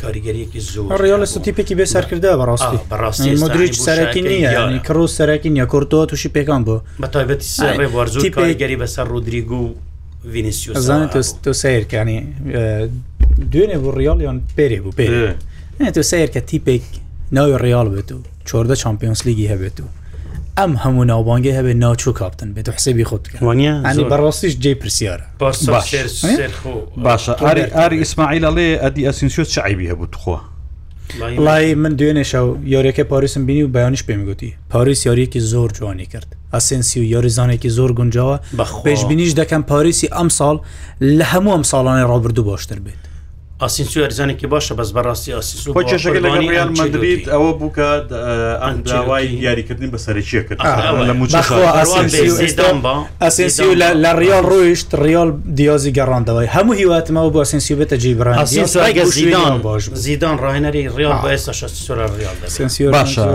[0.03, 5.99] کاریگەریەکی زۆر ڕێڵ لە سوتیپێکی بێسەرکردا بەڕاستی بەڕاستی مدرج سەرەکی نییە کڕۆ سەرەکی نیە کورتۆ
[6.09, 9.63] تووشی پێکان بۆ بەتایبەتی سەڕێوارزۆ کاریگەری بەسەر ڕودریگ و
[10.33, 11.11] ڤینسیۆزانێت
[11.43, 12.19] تۆ سیرکانی
[13.51, 15.05] دوێنێ بۆ ڕیاڵیان پێرێ بوو پێ
[15.95, 16.83] تۆ سیر کە تیپێک
[17.35, 19.85] ناوی ڕیال بێت و چۆردە چمپیۆنس لیگی هەبێت و
[20.59, 23.43] ئەم هەموو ناوبانگی هەبێ ناوچوو کاپتن بێت حسێبی خودکەنی
[24.11, 25.25] بەڕاستیش جێ پرسیارە
[27.05, 27.33] باشە
[27.79, 30.35] ئاری ئیسماعیل ئەڵێ ئەدی ئەسینسیۆ چعیبی هەبوو خۆ
[31.47, 36.05] لای من دوێنێشە و یاریەکە پاریسم بینی و بەیانش پێم گوتی پاریس یاریەکی زۆر جوانی
[36.05, 40.55] کرد ئەسنسی و یاریزانێکی زۆر گونجاوە بەخۆش بینیش دەکەم پاریسی ئەم ساڵ
[41.17, 43.01] لە هەموو ئەم ساڵانی ڕابردوو باشتر بێت
[43.63, 47.89] ئاسینسیو ئەرزانێکی باشە بەس بەڕاستی ئاسیسو بۆ چێشەکە لەگەڵ ڕیان مەدرید ئەوە بوو کە
[48.65, 50.59] ئەنداوای یاریکردنی بەسەرچیە کرد
[53.21, 53.71] ئاسینسیو
[54.03, 60.37] لە ڕیال ڕۆیشت ڕیال دیازی گەڕاندەوەی هەموو هیواتمەوە بۆ ئاسینسیو بێتە جیبران زیدان باش زیدان
[60.43, 61.51] ڕایەری ڕیال بەێستا
[62.95, 63.25] باشە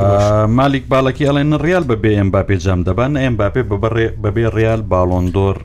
[0.58, 3.62] مالیک باڵکی ئەڵێن ڕیال بەبێ ئەم باپێ جام دەبان ئەم باپێ
[4.24, 5.56] بەبێ ڕیال باڵۆندۆر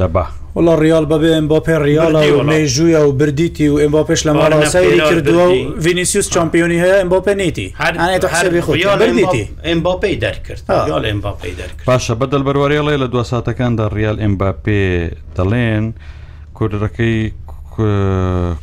[0.00, 0.24] دەبا
[0.56, 4.32] وڵە ریال ببێن بۆ پێ ریالە و مێژوویە و بردیتی و ئەم بۆ پێش لە
[4.38, 5.52] ماڵەسەیری کردووە و
[5.84, 7.68] ڤینیسیوس چمپیۆنی هەیە ئەم بۆ پێنیتی
[9.68, 14.80] ئەم بۆ پێی دەرکرد باشە بەدەل بەروەریڵێ لە دو ساتەکاندا ریال ئەمبا پێ
[15.36, 15.84] دەڵێن
[16.58, 17.18] کوردەکەی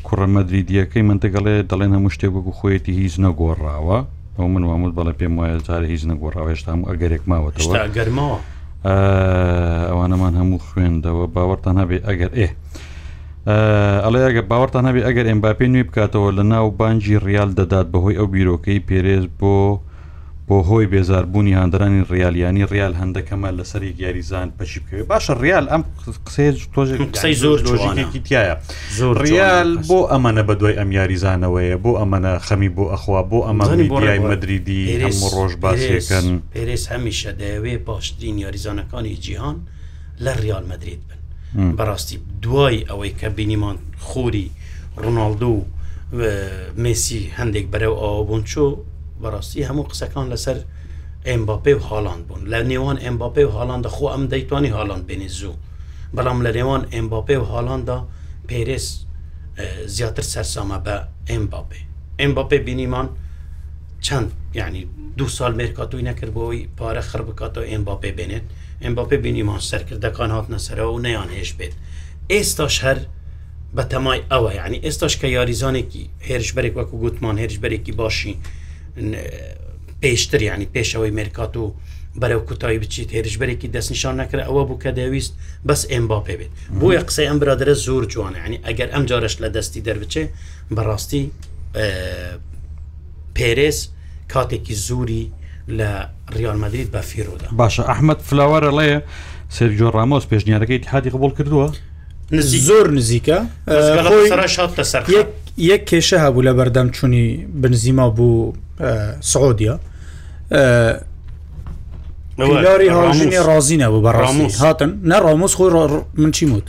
[0.08, 3.98] کوڕەمەدریدیەکەی منتەگەڵێ دەڵێن هەموو شتێک وەکو خۆیەتی هیچ نەگۆڕاوە
[4.38, 8.40] ئەو من وامت بەڵێ پێم وایە جارە هیچ نەگۆڕاوێشتا ئەگەرێک ماوەتەوە گەرمەوە.
[9.90, 12.48] ئەوانەمان هەموو خوێندەوە باوەڕتان هەبێ ئەگەر ئێ
[14.06, 18.28] ئەڵێ ئەگە باوەڕتان هەبێ ئەگەر ئەمباپی نوێ بکاتەوە لە ناو بانجی ریال دەدات بەهۆی ئەو
[18.34, 19.56] بیرۆکەی پێرێز بۆ
[20.48, 25.84] بۆ هۆی بێزاربوونی هاندرانی ڕیالیانی ریال هەندەکەمە لەسەر یاریزان پەشی بکەوێت باشە ریال ئەم
[26.28, 28.56] قسەیە تۆژێک قسەی زۆر لۆژیکێکی تایە
[29.00, 34.20] زۆر ریال بۆ ئەمەنە بە دوای ئەم یاریزانەوەیە بۆ ئەمەنە خەمی بۆ ئەخوا بۆ ئەمەنیای
[34.32, 39.58] مدریدی هەموو ڕۆژ باسیەکەن پێرس هەمیشە دەیەوێ باشترین یاریزانەکانی جیهان
[40.26, 41.20] لە ریال مدرید بن
[41.78, 43.78] بەڕاستی دوای ئەوەی کە بینیمان
[44.08, 44.50] خۆری
[45.02, 45.56] ڕۆناالدو
[46.18, 46.20] و
[46.84, 48.68] مسی هەندێک بەرەو ئەوە بوون چۆ
[49.21, 50.58] بەڕاستی هەموو قسەکان لەسەر
[51.28, 55.56] ئەمباپێ و هاڵان بوون لە نێوان ئەمباپێ و هاڵاندا خۆ ئەم دەیتوانی هاڵان بینێ زوو
[56.15, 57.97] بەڵام لە نێوان ئەمباپێ و هاڵاندا
[58.49, 58.88] پێرس
[59.95, 60.95] زیاتر سەرسامە بە
[61.30, 61.82] ئەمباپێ
[62.21, 63.08] ئەمباپێ بینیمان
[64.06, 64.82] چەند یعنی
[65.17, 68.45] دو سال مێرکاتوی نەکردبەوەی پارە خڕ بکاتەوە ئەمباپێ بێنێت
[68.84, 71.73] ئەمباپێ بینیمان سەرکردەکان هات نەسەرەوە و نەیان هێش بێت
[72.34, 72.97] ئێستاش هەر
[73.78, 78.34] بەتەمای ئەوە یعنی ئێستاش کە یاریزانێکی هێرشبەرێک وەکو گوتمان هێرشبەرێکی باشی
[80.02, 81.74] پێشتر ینی پێشەوەی مێرکات و
[82.22, 85.34] بەرەو کوتایی بچیت هێرشبەرێکی دەستنیشان نەکرد ئەوە بوو کە دەویست
[85.70, 89.50] بەس ئێمبا پێ بێت بۆیە قسەی ئەم برادرە زۆر جوانە ینی ئەگەر ئەم جارش لە
[89.56, 90.24] دەستی دەربچێ
[90.76, 91.24] بەڕاستی
[93.38, 93.78] پێرێز
[94.34, 95.24] کاتێکی زووری
[95.78, 95.90] لە
[96.38, 99.00] ریالمەدرید بە فیرۆدا باشە ئەحمد فلاوارە لەیە
[99.56, 101.68] سێرجۆ ڕامۆس پێشنیارەکەی حادی قبول کردووە
[102.68, 103.40] زۆر نزیکە
[105.72, 107.26] یەک کێشە هەبوو لە بەردەم چوونی
[107.62, 108.54] بنزیما بوو
[109.22, 109.80] سعودیا
[112.40, 116.68] لاری هاژنی ڕازینە بۆ بەڕاموس هاتن نە ڕامۆس خۆی من چی موت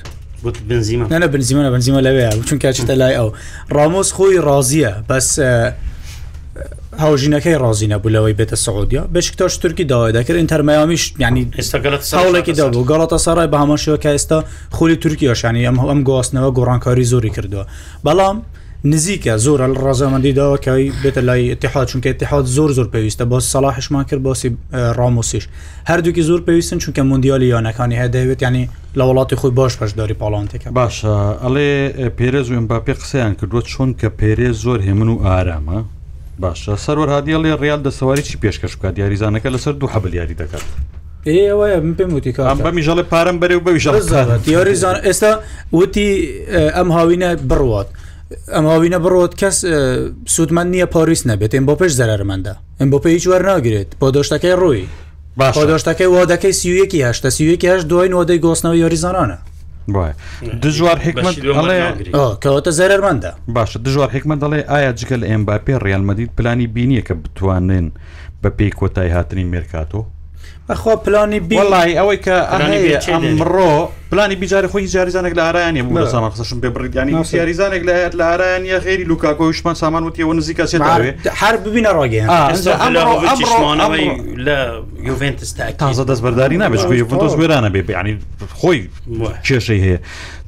[0.71, 3.31] بنزیمە نە بنزیمە بنزیمە لەوەیە چون کاچتە لای ئەو
[3.77, 5.29] ڕامۆس خۆی ڕازیە بەس
[7.03, 13.17] هاوژینەکەی ڕازینە بوو لەوەی بێتە سعودیا بشکتاش تورکی داوای دەکرد ئینتەرمەیامیش ینی ئێستاڵێکی دابوو گەڵاتە
[13.17, 14.39] سارای بە هەماشەوە کە ئێستا
[14.71, 17.65] خولی تورکیاشانی ئەم ئەم گواستنەوە گۆڕانکاری زۆری کردووە
[18.07, 18.37] بەڵام
[18.93, 24.05] نزیکە زۆرە لە ڕازەمەندی داواکەی بێتە لای اتحاد چونکە اتحاد زۆر زۆر پێویستە بۆ سەلاحشمان
[24.11, 24.49] کرد باسی
[24.99, 25.45] ڕامۆسیش
[25.91, 28.69] هەردووکی زۆر پێویستن چونکە مندیالی یانەکانی هەدەوێت ینی
[28.99, 31.69] لە وڵاتی خۆی باش پشداری پاڵانتێکە باشە ئەڵێ
[32.19, 35.79] پێرێز وێن باپی قسەیان کردووە چۆن کە پێرێ زۆر هێمن و ئارامە
[36.43, 40.65] باشە سەرەر هادیڵێ ڕیال دەسەواری چی پێشکەش بکات دیاریزانەکە لەسەر دوو حەبل یاری دەکات.
[41.29, 42.33] ئێوەیە من پێم وتی
[42.67, 43.85] بەمیژەڵی پارم بەرێ بەویژ
[44.47, 45.33] دیاریزان ئێستا
[45.79, 46.11] وتی
[46.77, 47.87] ئەم هاوینە بڕوات.
[48.33, 49.57] ئەماوینە بڕۆت کەس
[50.35, 54.55] سوودمان نییە پاریس نەبێت ئەم بۆ پێش زەرمەدا ئەم بۆ پێ هیچ وەرناگرێت بۆ دۆشتەکەی
[54.63, 54.85] ڕووی
[55.39, 59.39] باشۆشتەکەی وا دەکەی سیویەکی هەشتا سیویەکی هەش دوای نۆدەی گۆستنەوە یۆریزانانە
[60.63, 67.87] دژوار حکمەتکەوتە زەرمەدا باشە دژوار حکمە دەڵێ ئایا جگەل ئەمباپی ڕالمەدید پلانی بینیە کە بتوانن
[68.43, 70.01] بە پێی کۆتای هاتنی مێرکاتۆ
[70.71, 72.37] ئەخوا پلانی بیڵی ئەوەی کە
[73.09, 73.73] ئەمڕۆ
[74.11, 78.79] پلانی بیجاری خۆی جاریزانێک لە ئارایانی بوو سامان قسەشم پێ بڕیانی سیاریزانێک لایەت لە ئارایانی
[78.85, 80.79] خێری لوکاکۆ شمان سامان وتیەوە نزیکە سێ
[81.43, 84.09] هەر ببینە ڕۆگەیانمانەوەی
[84.47, 84.59] لە
[85.09, 85.51] یوڤێنتس
[85.83, 88.15] تازە دەستبەرداری نابێتگوی فۆتۆس وێرانە بێ ینی
[88.61, 88.81] خۆی
[89.47, 89.99] کێشەی هەیە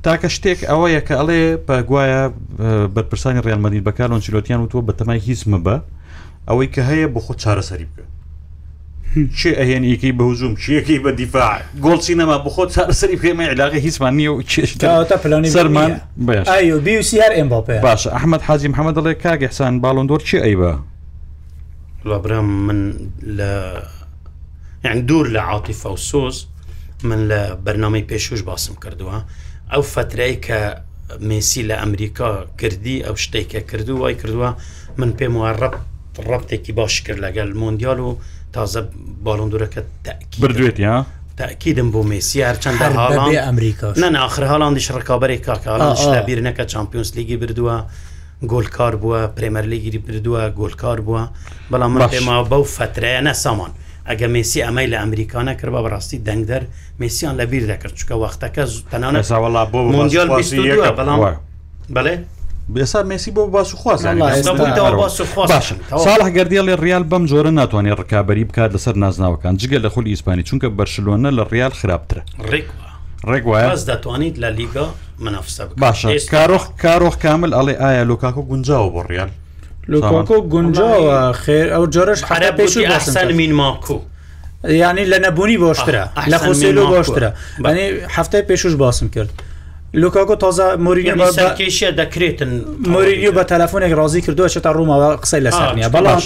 [0.04, 2.22] تاکە شتێک ئەوەیە کە ئەڵێ بە گوایە
[2.94, 5.76] بەرپرسانی ڕێلمەدی بەکارۆن چیلۆتیان وتوە بە تەمای هیچمە بە
[6.48, 8.04] ئەوەی کە هەیە بۆ خۆ چارەسەری بکە
[9.16, 14.30] چێ ئەهێنیکی بە حوزوم چیەکی بە دیفاع گۆڵچی نەما بخۆت سەرسەری پێمە علاقی هیچمان نییە
[14.34, 15.90] و چێشتا پلانی سەرمان
[16.86, 20.72] بیسیار ئەم باپ باشە ئەحمد حاجیم حەمە دەڵێ کاگەحسان باڵندۆر چی ئەی بە
[22.08, 22.80] لابرام من
[23.38, 23.52] لە
[24.86, 26.36] یان دوور لە عاتیفە و سۆز
[27.08, 29.16] من لە بەرنامەی پێشوش باسم کردووە
[29.74, 30.60] ئەو فترایی کە
[31.28, 34.50] مسی لە ئەمریکا کردی ئەو شتێکە کردو وای کردووە
[34.98, 35.50] من پێم وە
[36.30, 38.10] ڕەبتێکی باش کرد لەگەل مۆندیال و
[38.56, 38.80] تازە
[39.24, 39.82] باڵندورەکە
[40.40, 40.94] بردوێت یا؟
[41.40, 42.78] تاکیدم بۆ مسی هەرچەند
[43.48, 47.76] ئەمریکا نەناخر هاڵاندیش ڕکابەرێک کاکەبیر نەکە چمپیۆنس لیگی بردووە
[48.50, 51.22] گۆلکار بووە پرێمەر لیگیری بردووە گۆلکار بووە
[51.70, 53.70] بەڵام من پێما بەو فترەیە نەسامان
[54.08, 56.62] ئەگە مسی ئەمەی لە ئەمریکانە کرد بە بەڕاستی دەنگدەر
[57.00, 59.20] مسییان لەبییر دەکرد چکە وەختەکە تەنانە
[61.06, 61.36] بەڵام
[61.96, 62.14] بڵێ
[62.74, 69.56] بێسا مسی بۆ باس خوازانساڵح گردیە لێ ریال بەم جۆرە ناتوانێت ڕکابی بکات لەسەر نازناوەکان
[69.62, 72.22] جگە لە خولی ئیسپانی چونکە بەرشلۆنە لە ریال خراپترە
[73.26, 74.84] ڕێک وایە دەتوانیت لە لیگە
[75.18, 79.30] منافسە باشە کارۆخ کارۆخ کامل ئەڵێ ئایا لوکاکۆ گونجاوە بۆ ڕیال
[79.92, 83.98] لوکۆکۆ گونجاوە خێر ئەو جۆرەش حرە پێش ئاسان مین ماکو.
[84.82, 87.30] ینی لە نەبوونی بۆشترە لە خۆسیلو بۆشترە
[87.64, 87.84] بەنی
[88.16, 89.32] هەفتەی پێشوش باسم کرد.
[89.94, 92.50] لوکاگۆ تازا مۆریکێشە دەکرێتن
[92.92, 96.18] مۆریو بە تەلەفۆنێک ڕازی کردووە چێتە ڕوومەوە قسەی لەسەر نیە بەڵام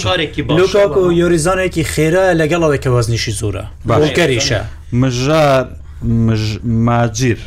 [0.59, 4.59] لوکاکو یۆریزانێکی خێرە لەگەڵەوەکە وەزنیشی زورە بەڵکەریشە
[5.01, 5.45] مژە
[6.87, 7.39] ماجیر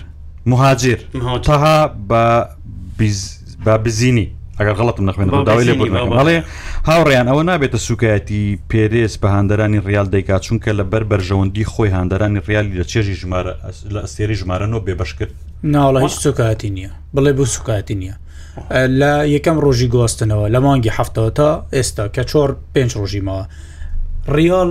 [0.50, 0.98] مهاجیر
[1.46, 4.28] تاها بە بزینی
[4.60, 6.36] ئەگەر غڵت نخێنڵێ
[6.88, 12.40] هاوڕیان ئەوە نابێتە سوکایەتی پێرێز بە هاندەرانی ریال دەیکات چونکە لە بەر بەرژەوەندی خۆی هاندەرانی
[12.48, 13.54] ریالی لە چێژی ژمارە
[13.94, 15.32] لە ئەستێری ژمارەەوە بێبش کرد
[15.64, 18.14] ناوڵە هیچ سوکاتی نییە بڵێ بۆ سوکاتی نییە
[19.00, 23.44] لە یەکەم ڕۆژی گواستنەوە لە مانگی هەفتەوە تا ئێستا کە چۆر پێنج ڕۆژیمەوە
[24.36, 24.70] ریال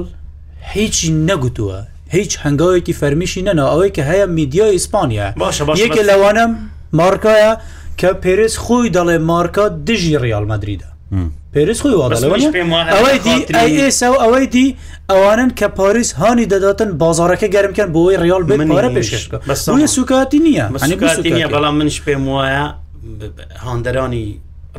[0.75, 1.79] هیچی نەگوتووە
[2.15, 5.27] هیچ هەنگاوێکی فەرمیشی نەنا ئەوەی کە هەیە میدیای ئیسپانیا
[5.85, 6.51] یەکێ لەوانم
[6.99, 7.51] مارکایە
[7.99, 10.87] کە پێرس خۆی دەڵێ مارکە دژی ریال مدریدا
[11.55, 11.95] پێریس خۆی
[12.93, 13.37] ئەوەی دی
[13.87, 14.67] ئێسا و ئەوەی دی
[15.11, 19.17] ئەوانن کە پاریس هاانی دەداتن بازارەکە گەرمکەن بۆی ڕیال بمنوارە پێشێ
[19.95, 20.65] سوکاتی نییە
[21.55, 22.65] بەڵام منش پێم وایە
[23.65, 24.25] هاندەرانی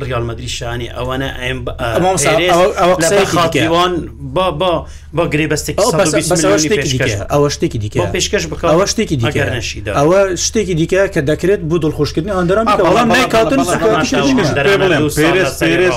[0.03, 1.27] ڕیال مدریشانی ئەوەنە
[3.25, 3.93] خاتیوان
[5.17, 9.43] بە گرێبەستێکەوە شتێکی دیکە پێشکەش ئەوە شتێکی دیکە
[10.01, 13.69] ئەوە شتێکی دیکە کە دەکرێت بوو دڵخۆشکردنی ئەندرامێکاتنێز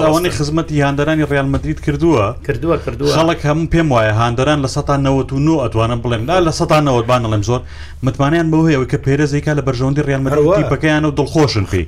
[0.06, 5.64] ئەوەی خزمەتی هاندەرانی ڕیال مدریت کردووە کردووە کردو خەڵک هەموو پێم وایە هاندەران لە 1990
[5.64, 7.60] ئەتوانم بڵێم لا لە 1990 بانەڵێم زۆر
[8.02, 11.84] متمانیان بەهەیەوە کە پێرەزێکا لە بەرژەوەندی ڕیال مدرەوە بەکەیان و دڵخۆشن پێی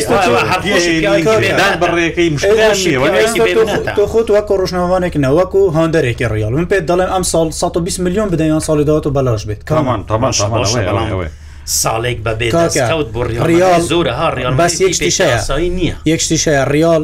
[1.84, 3.56] بڕێەکەی
[4.12, 8.84] خۆت وەکو ڕژناوانێکە وەکو هەندێکی ڕیال من پێ دەڵێن ئەم ساڵ 120 میلیۆن بدەیان ساڵی
[8.86, 10.32] داات و بەلاش بێت کامان تامان
[11.82, 12.54] ساڵێک بەبێت
[13.48, 17.04] ڕیال زۆرەها ڕیال بەس یەکشتیشایی نییە یەکشتیشەیە ڕیال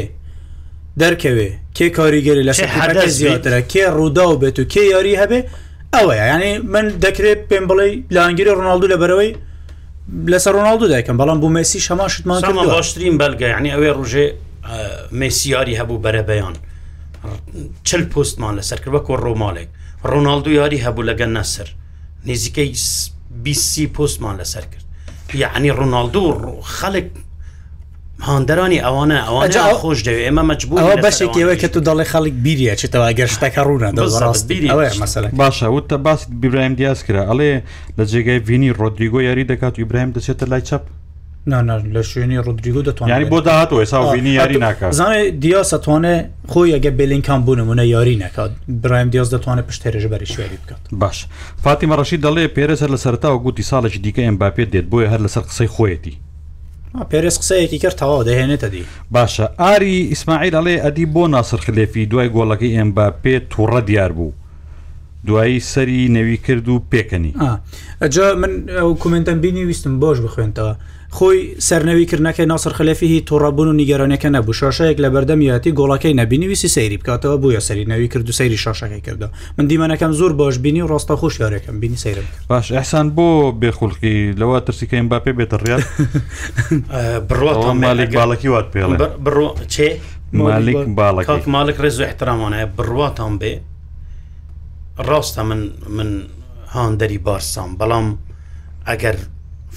[1.01, 5.41] دەرکەوێ کێ کاریگەری لە حرە زیاترە کێ ڕوودا و بێت و کێ یاری هەبێ
[5.95, 9.33] ئەوە ینی من دەکرێت پێم بڵێ لاانگیری ڕۆناالدو لە بەرەوەی
[10.33, 14.27] لەسەر ڕۆناالدو دایکەم بەڵام بۆ مسی شەما شتمان باشترین بەلگە ینی ئەوێ ڕژێ
[15.13, 16.57] مسیاری هەبوو بەرەبەیان
[17.85, 19.69] چل پستمان لەسەر کرد وەکو ڕۆمالێک
[20.05, 21.69] ڕۆناالدو یاری هەبوو لەگە نەسەر
[22.27, 22.73] نزیکەی
[23.31, 24.85] بیسی پستمان لەسەر کرد
[25.35, 27.07] یعنی ڕۆناالدو خەڵک
[28.29, 29.49] هاندەرانی ئەوانە ئەوان
[29.81, 33.91] خۆش دەوێت ئێمە مەجبور بەشێکەوە کە تو دەڵی خەڵک بیریە چێتەوە گەشتەکە ڕوونە
[35.41, 37.51] باشە وتە باست بیبرایم دیاز کرا ئەڵێ
[37.99, 40.83] لە جێگای وینی ڕۆدیگۆ یاری دەکات و برایم دەچێتە لای چەپ
[41.47, 46.71] لە شوێنی ڕودریگو دەتوان ینی بۆ داهات ئێسا بینی یاری ناکات زانێ دیاس دەتوانێت خۆی
[46.73, 51.27] ئەگە بلینکان بوونمونە یاری نکات برایم دیاز دەتوانێت پشتێرەژ بەری شوێری بکات باش
[51.63, 55.21] فاتی مەڕەشی دەڵێ پێرەسەر لە سەرتا و گوتی ساڵێکی دیکە ئەم باپێت دێت بۆیە هەر
[55.27, 56.15] لەسەر قسەی خۆیەتی
[57.11, 62.29] پێرس قسەیەکی کرد تەواو دەهێنێتە دی باشە ئاری ئیسماعیل ئەڵێ ئەدی بۆ ناسر خلێفی دوای
[62.37, 64.33] گۆڵەکەی ئەم باپێ تووڕە دیار بوو.
[65.27, 67.33] دوایی سەری نەوی کرد و پێکەنی
[68.05, 70.73] ئەجا من ئەو کومنتەم بینی ویستم بۆش بخوێنتەوە
[71.17, 77.37] خۆی سەرنەویکردنەکەی ناسر خلەفیهی توڕەبوون و نیگەرانەکە نەبوو شاشەیەک لە بەردەمیەتی گۆڵەکەی نەبینیویسی سەیری بکاتەوە
[77.43, 81.37] بووە سەرینەوی کرد و سەیری شاشەکەی کردە من دیمەنەکەم زۆر باش بینی و ڕاستە خۆش
[81.41, 83.29] یارێکم بینی سەیرم باش ئەحسان بۆ
[83.61, 85.83] بێخولکی لەوە ترسیکەین با پێ بێتە ڕیال
[87.29, 87.53] بڕۆ
[87.85, 88.79] مالێک باڵکی وات پێ
[89.25, 89.89] بڕۆ چێ
[90.33, 93.53] مالک باڵک مالک ڕێز و احترامانە بڕواتان بێ
[95.09, 95.61] ڕاستە من
[95.97, 96.11] من
[96.75, 98.07] هاندەری بارسان بەڵام
[98.91, 99.17] ئەگەر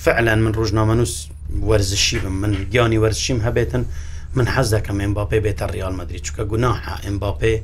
[0.05, 1.13] فعلا من ڕۆژنامەنووس
[1.69, 3.83] وەرزشی بم من گیانی وەرزشیم هەبێتن
[4.35, 7.55] من حەز دەکەم ئەمباپی بێتە ریال مدرری چکە گوناها ئەمباپێ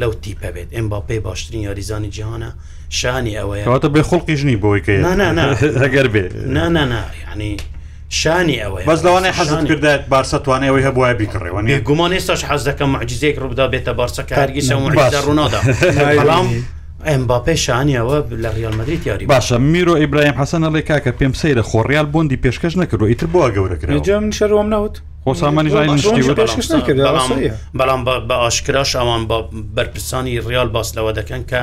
[0.00, 2.50] لەو تیپە بێت ئەمباپی باشترین یاریزانی جیهانە
[2.88, 4.94] شانی ئەوەیەواتە بێ خڵقی ژنی بۆی کە
[5.84, 6.22] هەگەر بێ
[6.56, 7.56] نانانا یعنی
[8.08, 13.36] شانی ئەوەیە بەس لەوانەیە حەزت کردات بارسە توانەوەی هەبواە بیکڕێەوە گومان ئێستاش حەز دەکەم معجززێک
[13.42, 15.60] ڕوودا بێتە بارسەکە هەرگیز ڕوونادا
[16.20, 16.48] بەڵام
[17.08, 22.38] ئەمباپی شانیەوە لە ریالمەدرری یاری باشە میرۆ ئیبراهیم حەسەنە لێ کاکە پێم سەیرە خۆڕیال بۆندی
[22.44, 24.04] پێشکەش نەکردو ئیتر بۆە گەورەکرێت
[24.38, 25.00] شەرم نەوت
[27.78, 29.38] بەڵام بە ئاشکراش ئەوان بە
[29.76, 31.60] بەرپرسانی ریال باس لەوە دەکەن کە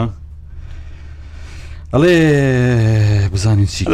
[1.94, 3.84] ئەڵێ بزانین چی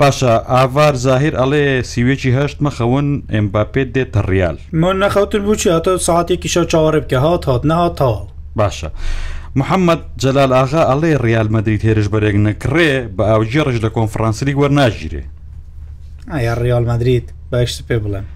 [0.00, 6.48] پاشە ئاوار زاهر ئەڵێ سیوێکی هەشت مەخەون ئەمباپێت دێتە ڕیال من نەخەوتن بچی هاتە ساعتێکی
[6.54, 8.16] شە چاوەڕێ بکە هات هات نها تاڵ
[8.58, 8.88] باشە.
[9.58, 15.24] محەممەد جەلال ئاغا ئەڵێ ڕالمەدەی تێرش بەرێک نەکڕێ بە ئاوجێڕش لە کۆنفرانسری وەرناژیرێ
[16.32, 18.26] ئایا ڕیال مدریت باش پێ بڵێن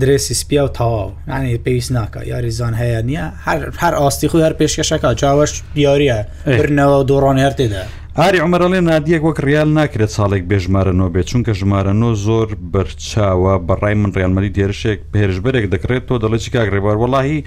[0.00, 4.52] درێسی سپیا و تەواو ینی پێویست ناکە یاریزان هەیە نییە هەر هەر ئاستی خو هەر
[4.60, 6.20] پێشکەشەکە چاوەش دیارە
[6.58, 7.82] برنەوە و دۆڕۆن هەرتێدا
[8.18, 14.12] ئاری عمەڕڵێ نادیەک وەک ریال ناکرێت ساڵێک بێژمارەەوە بێت چونکە ژمارەەوە زۆر بەرچاوە بەڕای من
[14.16, 17.40] ڕێنمەری دێرشێک پێرشبەرێک دەکرێت تۆ دەڵێکی کاگرێبار وڵی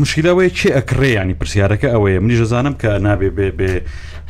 [0.00, 3.72] مشکیلەوەی چی ئەکرێیانی پرسیارەکە ئەوەیە منی ژەزانم کە نابێ بێ بێ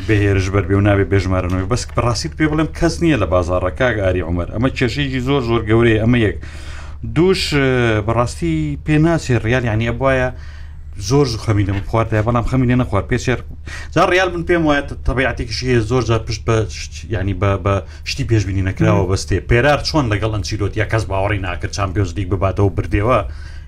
[0.07, 4.23] بەهێرش بەر بێ و نابێ بێژمارەەوەی بەس ڕاستیت پێ بڵێم کەس نییە لە بازارڕکاگ ئاری
[4.29, 6.37] عمەر ئەمە کێشەیەکی زۆر زۆر گەورەیە ئەمە یەک.
[7.15, 7.55] دووش
[8.07, 10.29] بەڕاستی پێناسی ڕیال یعنی ئەبواە
[11.09, 13.39] زۆر خەمی لەم خواردە بەڵام خەمی لێ نەخوارد پێسێر
[13.95, 16.57] جا ڕیال من پێم وایە تەبیعاتێکشی زۆر جار پشت بە
[17.15, 17.75] ینی بە
[18.11, 22.71] شتی پێشببینی نەکراوە بەستێ پێرار چۆن لەگەڵ ئەنچیلۆت یا کەس باوەڕی ناکرد چمپیۆز دیک بباتەوە
[22.77, 23.19] بردێەوە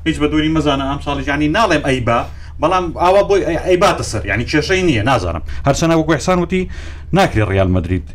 [0.07, 2.18] هیچ بە دووری مەزانە ئەم ساڵی ینی ناڵێم ئەی با
[2.62, 6.61] بەڵام ئاوا بۆی ئەی باتە سەر ینی کێشەی نییە نازانم هەرچەنە وەکو حسان وتی
[7.12, 8.07] ناکری ڕیال مدرید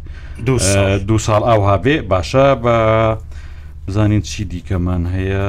[1.07, 2.75] دو ساڵ ئاو هابێ باشە بە
[3.87, 5.43] بزانین چی دیکەمان هەیە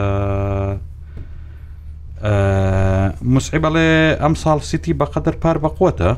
[3.22, 6.12] مسعی بەڵێ ئەم ساڵ سیتی بەقەدر پار بەقوتە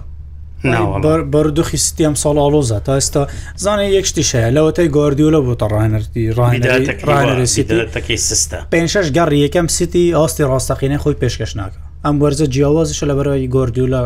[1.33, 3.23] بەردوخی سیستیم ساڵالۆزە تا ئێستا
[3.65, 11.17] زانێ یەکشتیشەیە لەوەتەی گۆردیۆلە بۆ تە ڕایەتی ڕایسیستە پێشش گەڕ یەکەم سیتی ئاستی ڕاستەقینە خۆی
[11.23, 14.03] پێشکەش ناکە ئەم وەرزە جیاوازش لە بەرەوەی گۆردیۆلە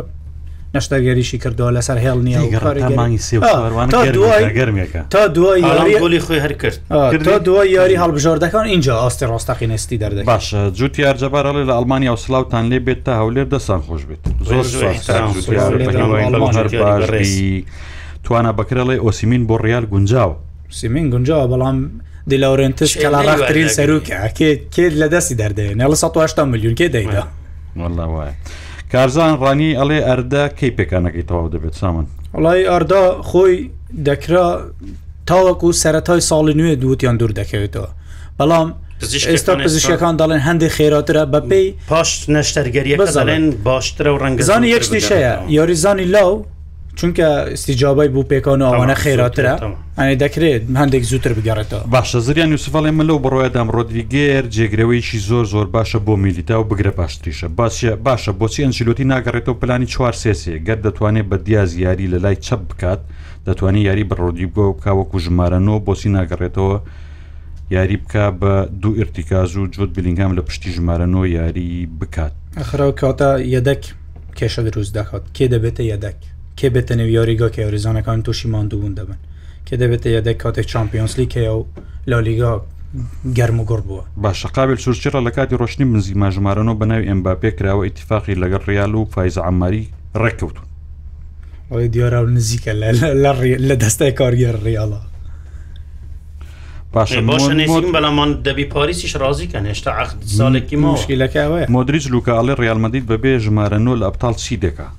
[0.76, 6.78] نەشتەرگەریشی کردووە لەسەر هێڵ نییەگەرمێکە تا دوای یاری خۆی هەر کرد
[7.24, 12.16] تا دوای یاری هەڵبژاردەکان اینجا ئاستی ڕاستەقی نستی دەردە باش جوتیار جەبارەڵێ لە ئەلمانیا و
[12.16, 14.64] سلااوان لێ بێت تا هەولێر دەسان خۆش بێت زۆر
[18.24, 20.32] توانە بکرەڵێ ئۆسیمین بۆ ڕیال گونجاو
[20.70, 21.78] سیمین گونجاوە بەڵام
[22.30, 24.18] دیلاورێنتش کەلاڕاخترین سەرروکە
[24.74, 25.76] کێ لە دەستی دەردێن
[26.16, 27.22] 1 میلیون کێ دەیدا
[27.76, 28.32] وڵ وایە.
[28.92, 33.56] کارزان ڕانی ئەڵێ ئەردا کەی پێکانەکەی تەواو دەبێت سامان وڵی ئەردا خۆی
[34.08, 34.46] دەکرا
[35.30, 37.90] تاوەکو سەتای ساڵی نوێ دووتیان دوور دەکەوێتەوە
[38.38, 38.68] بەڵام
[39.30, 46.32] ئێستا پزیشکەکان دەڵێن هەندێک خێراترە بەپی پاش نەشتەرگەریە بەزانێن باشترە و ڕەنگەزانی یەکشتیشەیە یاریزانی لاو
[46.96, 49.62] چونکە استیجابای بوو پێکان و ئەوانە خێراترە
[49.98, 55.66] ئەنی دەکرێت هەندێک زووتر بگەڕێتەوە باشە زریان یوسفڵی من لەو بڕۆیەدام ڕۆدیگەر جێگرەوەیکی زۆر زۆر
[55.76, 60.78] باشە بۆ میلیتا و بگرە باشتریشە باشە باشە بۆچی ئەنجلوتی ناگەڕێتەوە پلانی چوار سێسێ گەر
[60.86, 63.00] دەتوانێت بە دیاز یاری لە لای چەپ بکات
[63.46, 66.78] دەتوانانی یاری بە ڕۆدیبگۆ و کاوەکو ژمارەنەوە بۆچی ناگەڕێتەوە
[67.70, 73.30] یاری بکە بە دوو ئرتیکاز و جوت بلینگام لە پشتی ژمارەنەوە یاری بکات ئەخرا کاتە
[73.54, 73.82] یەدەک
[74.38, 76.18] کێشە دروست دەخات کێ دەبێتە یەدەک
[76.60, 79.18] کێ بێتە نێو یاریگا کە یاریزانەکان تووشی ماندووبوون دەبن
[79.66, 81.60] کە دەبێتە یادە کاتێک چمپیۆنسلی کە و
[82.10, 82.52] لالیگا
[83.38, 87.82] گەرم و گڕ بووە باشە قابل سوورچرە لە کاتی ڕۆشنی منزی ماژمارانەوە بەناو ئەمباپێ کراوە
[87.86, 89.84] ئیتفاقی لەگەڵ ڕیال و فایز عماری
[90.22, 90.64] ڕێککەوتون
[91.70, 92.72] ئەوی دیۆرا و نزیکە
[93.68, 95.00] لە دەستای کارگەر ڕیاڵە
[97.94, 104.04] بەڵامان دەبی پاریسیش ڕازیکەن هێشتا عخت ساڵێکی مشکیلەکەەوە مدرریج لوکاڵی ڕالمەدید بەبێ ژمارە نۆ لە
[104.08, 104.94] ئەبتال چی دەکات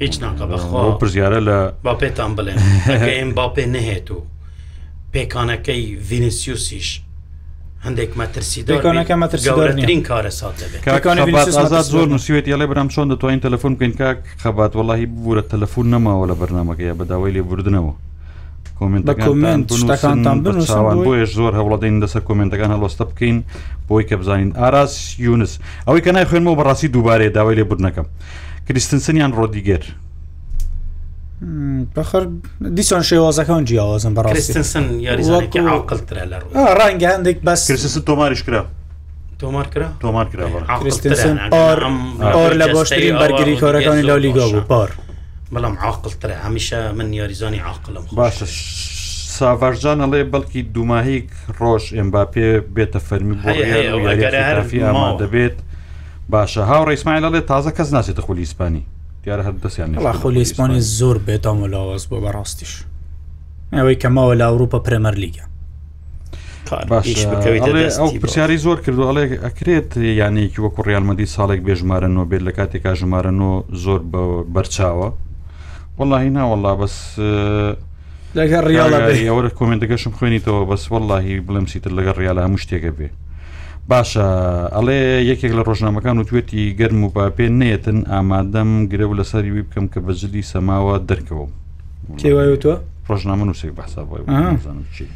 [0.00, 2.56] هیچ ناکە بەخوا پرزیارە لە باپێتان بڵێن
[3.12, 4.18] ئەم باپێ نەهێت و
[5.14, 6.88] پێکانەکەی ڤینسیوسیش
[7.86, 14.72] هەندێک مەترسیەکە مەترسیین کارە ساات زۆر نووسیوێت یاڵێ برام چۆن دەتوانین تەلفۆن بکەین کاک خەبات
[14.78, 17.92] وڵی بورە تەلەفۆن نەماوە لە بەرنمەکەی بەداوای لێ بردنەوە
[21.06, 23.38] بۆیش زۆر هەوڵەدەین دەسەر کمنتەکان هەڵۆستە بکەین
[23.88, 24.94] بۆی کە بزانین ئاراس
[25.24, 28.06] یونس ئەوەی کە نای خوێنمەوە بەڕاستی دووبارێ داوای لێ بردنەکەم.
[28.70, 29.84] کریستنسنیان ڕۆدیگەر
[31.94, 32.22] بەخر
[32.78, 36.38] دیسان شێوازەکان جیاوازم بەڕاستسن یاریقلترا لە
[36.78, 38.62] ڕەنگە هەندێک بەس کرسن تۆماریش کرا
[39.40, 40.46] تۆمار کرا تۆمار کرا
[42.60, 44.90] لە باشترین بەرگری کارەکانی لالیگا بوو پار
[45.54, 48.44] بەڵام عاقلترە هەمیشە من یاریزانی عاقلم باشە
[49.38, 51.26] ساڤژان ئەڵێ بەڵکی دوماهیک
[51.60, 54.84] ڕۆژ ئەمباپێ بێتە فەرمی بۆ یاری
[55.22, 55.56] دەبێت
[56.32, 58.82] باشە هاوڕ ئیسمایل لەڵێ تازە کەس ناسێتە خولی ئیسپانی
[59.24, 62.72] دیارە هەر دەستیان خولی ئیسپانی زۆر بێتە ملاوەز بۆ بەڕاستیش
[63.76, 65.44] ئەوەی کەماوە لە ئەوروپا پرەمەر لیگە
[68.22, 73.64] پرسیاری زۆر کردو ئەڵێ ئەکرێت یانەیەکی وەکو ڕیالمەدی ساڵێک بێژمارە نۆ بێت لە کاتێکا ژمارەۆ
[73.84, 74.00] زۆر
[74.54, 75.08] بەرچاوە
[75.98, 76.96] وەڵی ناوەله بەس
[78.38, 83.08] لەگە ڕیاڵەوە کمنتەکەشم خوێنیتەوە بەس وەلهی بڵم سیتر لەگە ڕیاە هەموو شتێکە بێ
[83.90, 84.24] باشە
[84.76, 84.98] ئەڵێ
[85.30, 89.86] یەکێک لە ڕۆژنامەکان و توێتی گەرم و باپێ نێتن ئامادەم گرە و لەسەری وی بکەم
[89.92, 91.46] کە بەجلی سەماوە دەرکەوە
[92.20, 92.58] کێوایەوە
[93.10, 94.24] ڕۆژنامە نووسێک بەحسابەوە
[94.96, 95.06] چی.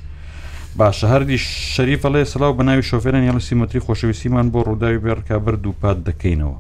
[0.79, 1.39] باشە هەردی
[1.75, 6.59] شەریفەڵێ سلااو بەناوی شوفێران یاڵ سیمەتری خۆشەویستیمان بۆ ڕووداوی بێڕکابەر دووپات دەکەینەوە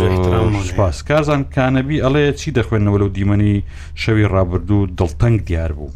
[0.00, 3.54] زۆرپاس کازان کانەبی ئەڵەیە چی دەخوێنەوە لەو دیمەنی
[4.02, 5.90] شەوی ڕابردوو دڵتەنگ دیار بوو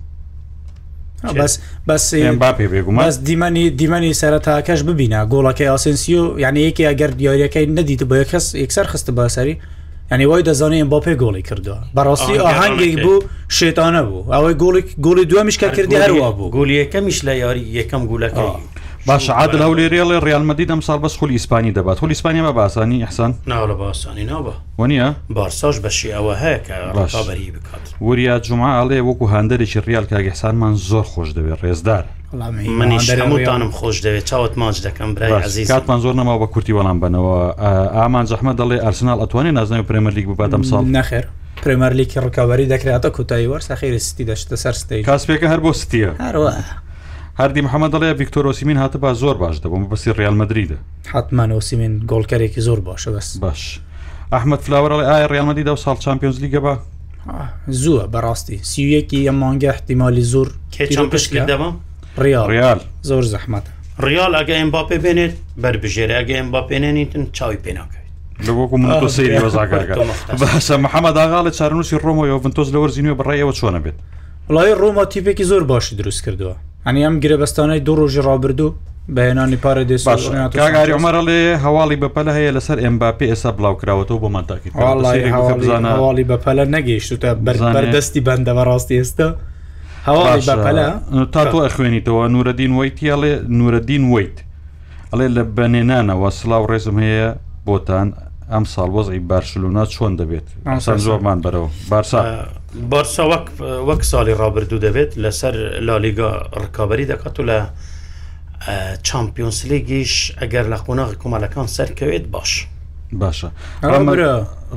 [1.22, 1.54] بەس
[1.88, 2.02] بەس
[2.38, 8.86] بەس دیمەنی دیمەنی سەرەتاکەش ببینە گۆڵەکەی ئاسنسیو یعنی یەکی ئەگەر دیارەکەی نەدیت بە کەس یەکسەر
[8.92, 9.54] خستە بەسەری
[10.12, 13.24] ینی وای دەزانین بۆ پێی گۆڵی کردووە بەڕاستی ئاهنگێک بوو
[13.58, 18.44] شێتانە بوو ئەوەی گۆڵی گۆڵی دووەمیشکە کردی هەروە بوو گۆلی یەکەمیش لە یاری یەکەم گولەکە
[19.06, 23.02] باش عادل هەو لێرێڵێ ڕالمەدی دەم ساڵ بەس خولی ئیسپانی دەبات خۆلی ئیسپانیا بە باسانی
[23.04, 29.00] احسان ناو لە باسانی ناوە وە بارساش بەشی ئەوە هەیە کە ڕاشابەری بکات وریا جمعاڵێ
[29.02, 32.04] وەکو هەندێکی ریال کاگەحسانمان زۆر خۆش دەوێت ڕێزدار
[32.78, 37.36] منیشتانم خۆش دەوێت چاوت ماچ دەکەم برای کاتمان زۆر نەماوە بە کورتی وەڵام بنەوە
[37.98, 41.24] ئامان زەحمە دەڵێ ئەرسنال ئەتوانێت نازانای پرمەرلیک ببات ئەم ساڵ نەخێر
[41.64, 46.52] پرمەرلیکی ڕکاوەری دەکرێتە کۆتایی وەرسە خێری ستی دەشتە سەر ستی کاسپێکە هەر بۆ ستیە هەروە
[47.40, 50.74] هەردی محەممەد دەڵێ ڤیکتۆرۆسیمین هاتە با زۆر باش دەبم بەسی ریال مدریدا
[51.12, 53.62] حتممانۆسیمین گۆڵکارێکی زۆر باشە بەس باش
[54.32, 56.74] ئەحمد فلاوەڵێ ئایا ڕیالمەدیدا و ساڵ چمپیۆنز لیگە بە
[57.82, 61.74] زووە بەڕاستی سیویەکی ئەم مانگە احتیممالی زۆر کێچم پشکرد دەبم
[62.24, 63.72] ریال ریال زۆر زەحمەتە
[64.06, 68.06] ریال ئەگە ئەم باپێ بێنێت بربژێر ئەگە ئەم باپێنێنیتن چاوی پێناکەیت
[68.46, 69.94] لەوەکو من سری بەزاگەرگە
[70.40, 73.98] بەسە محەممەد ئاغاڵە چارنووسی ڕۆمەوە ڤنتۆز لەوەرزینوە بڕێەوە چۆنە بێت
[74.54, 76.56] وڵی ڕۆما تیپێکی زۆر باشی دروست کردووە
[76.86, 78.74] ئەنی ئەم گرێبستانەی دوو ڕۆژی ڕابردوو
[79.14, 79.96] بەهێنانی پارە دێ
[80.60, 87.28] کاگاری ئەمەڕڵێ هەواڵی بەپەل هەیە لەسەر ئەمباپی ئێسا بڵاوکراوەەوە بۆ مەتاکی هەواڵی بەپەلە نەگەیشتتە
[87.74, 89.28] بەردەستی بەندە بەڕاستی ئێستا
[90.08, 90.86] هەواڵی بەپەلە
[91.34, 94.36] تا تۆ ئەخوێنیتەوە نورەدین ویتیاڵێ نورەدین ویت
[95.10, 97.28] ئەڵێ لە بەنێنانەوە سلااو ڕێزم هەیە
[97.66, 98.08] بۆتان
[98.52, 102.20] ئەم ساڵ وەزی بارشلونا چۆن دەبێت ئەسان زۆرمان بەرەوە بارسا
[102.82, 103.46] بارسا وەک
[103.88, 105.54] وەک ساڵی ڕابردوو دەبێت لەسەر
[105.88, 106.30] لالیگا
[106.62, 107.58] ڕکابی دەکات و لە
[109.08, 112.66] چمپیۆنسلیگیش ئەگەر لە قۆناغی کۆمەلەکان سەرکەوێت باش
[113.12, 113.48] باشە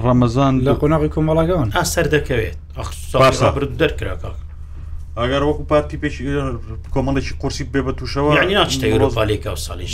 [0.04, 2.58] ڕەمەزان لە قۆناغی کۆمەڵەکان ئا سەر دەکەوێت
[3.82, 4.32] دەرکراکە
[5.22, 6.24] ئەگەر وەکو پارتی پێشی
[6.93, 8.30] کۆمەڵێکی قرسی بێ بە تووشەوە
[9.03, 9.88] ڕۆپالێکا و ساڵی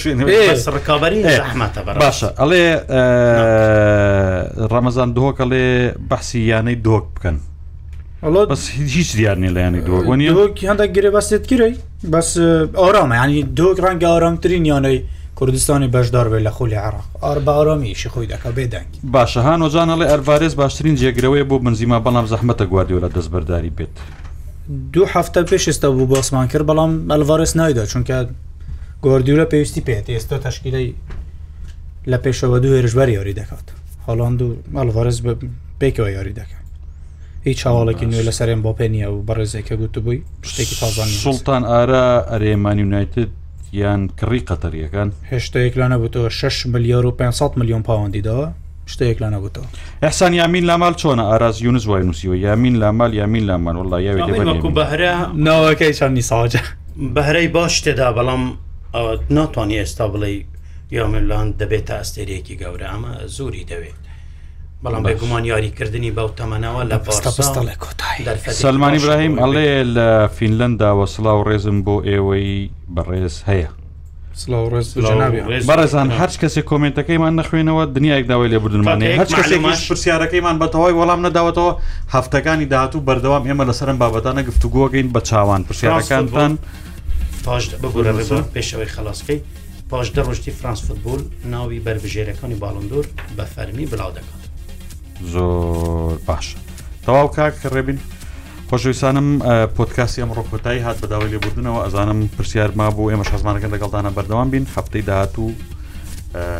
[0.00, 2.64] شوێنڕکابی ئەحمەتە باشە ئەڵێ
[4.72, 5.66] ڕەمەزان دۆک ئەڵێ
[6.10, 7.36] بەحسی یانەی دۆک بکەن
[8.50, 8.62] بەس
[8.96, 9.80] هیچ دیارنی لە یانی
[10.36, 11.74] دۆک هەندە گرێ بەستێت کرێی
[12.12, 12.30] بەس
[12.80, 14.98] ئۆرامە ینی دۆک ڕەنگە ئارامترین یانەی
[15.36, 20.96] کوردستانی بەشدار بێ لە خولی عراق ئار بارامیشی خۆی دەکە بێدەنگ باشە هاۆجانەڵێ ئەرڤارێز باشترین
[20.96, 23.94] جێگرەوەی بۆ بنزیما بەڵام زەحمەتە گواردیۆ لە دەستبەرداری بێت
[24.92, 28.16] دوو هەفتە پێشستا بوو باسمان کرد بەڵام ئەلڤارس نایدا چونکە
[29.04, 30.94] گواردیۆلە پێویستی پێێت ئێستا تەشکیلی
[32.10, 33.66] لە پێشەوە دوو هێرشبەر یاری دەکات
[34.08, 35.18] هەڵاند و ئەلڤارز
[35.80, 36.62] پێکەوە یاری دەکەن
[37.44, 42.78] هیچ هاوڵێکی نوێ لەسەرێن بۆ پێ نیە و بەڕێزێکە گوتبووی شتێکی تازان سڵتان ئارا ئەرێمان
[42.78, 43.30] یونایتد
[43.82, 48.46] یان کڕی قەتەریەکان هێشتەیەک لا نەبووەوە 6 ملیۆر و 500 میلیۆن پاوەندیداوە
[48.92, 49.66] شتێک لا نەگوتەوە
[50.02, 55.12] ئەحسان یامین لامال چۆنە ئاراز یونس وای نووسیوە یامین لامال یامین لامان وڵ یاوی بەهرە
[55.46, 56.62] ناوەکەی چەندنی ساواجە
[57.16, 58.42] بەهرەی باش تێدا بەڵام
[59.36, 60.30] ناتوانانی ئێستا بڵێ
[60.96, 64.05] یاملان دەبێت تا ئەستێرەیەکی گەورە ئەمە زوری دەوێت
[64.84, 71.32] بەڵام بێگومان یاریکردنی بەو تەمەنەوە لە پستە لە کۆتایی سلمانی براهیم ئەڵێ لە فینلندا وەسڵا
[71.38, 73.68] و ڕێزم بۆ ئێوەی بەڕێز هەیە
[75.70, 81.72] بەڕێزان هەچ کەسێک کۆمنتەکەیمان نەخوێنەوە دنیاێکداوای لێ بردنمانێ هەچ کەسێکش پرسیارەکەیمان بەتەواوی وەڵام نەداوەتەوە
[82.14, 86.52] هەفتەکانی داهاتوو بەردەوام ئێمە لەسەرم بابەتانە گفتوگۆگەین بە چاوان پرسیارەکانتان
[87.44, 88.12] پاش بگورە
[88.54, 89.40] پێشەوەی خلاصکەی
[89.90, 91.20] پاش دەڕۆشتی فرانس فوتبول
[91.52, 93.04] ناوی بربژێرەکانی باڵندور
[93.36, 94.44] بە فەرمی بڵاو دەکات
[95.22, 96.54] زۆر باش
[97.06, 97.98] تەواو کاک ڕێبین
[98.70, 99.28] خۆشویسانم
[99.76, 104.66] پۆتکاسی ئەمڕۆ کۆتایی هات بەداوای لێبوردنەوە ئەزانم پرسیار ما بوو ئێمە شازمانەکە لەگەڵدانە بەردەوام بین
[104.76, 105.50] هەفتەی داهاتوو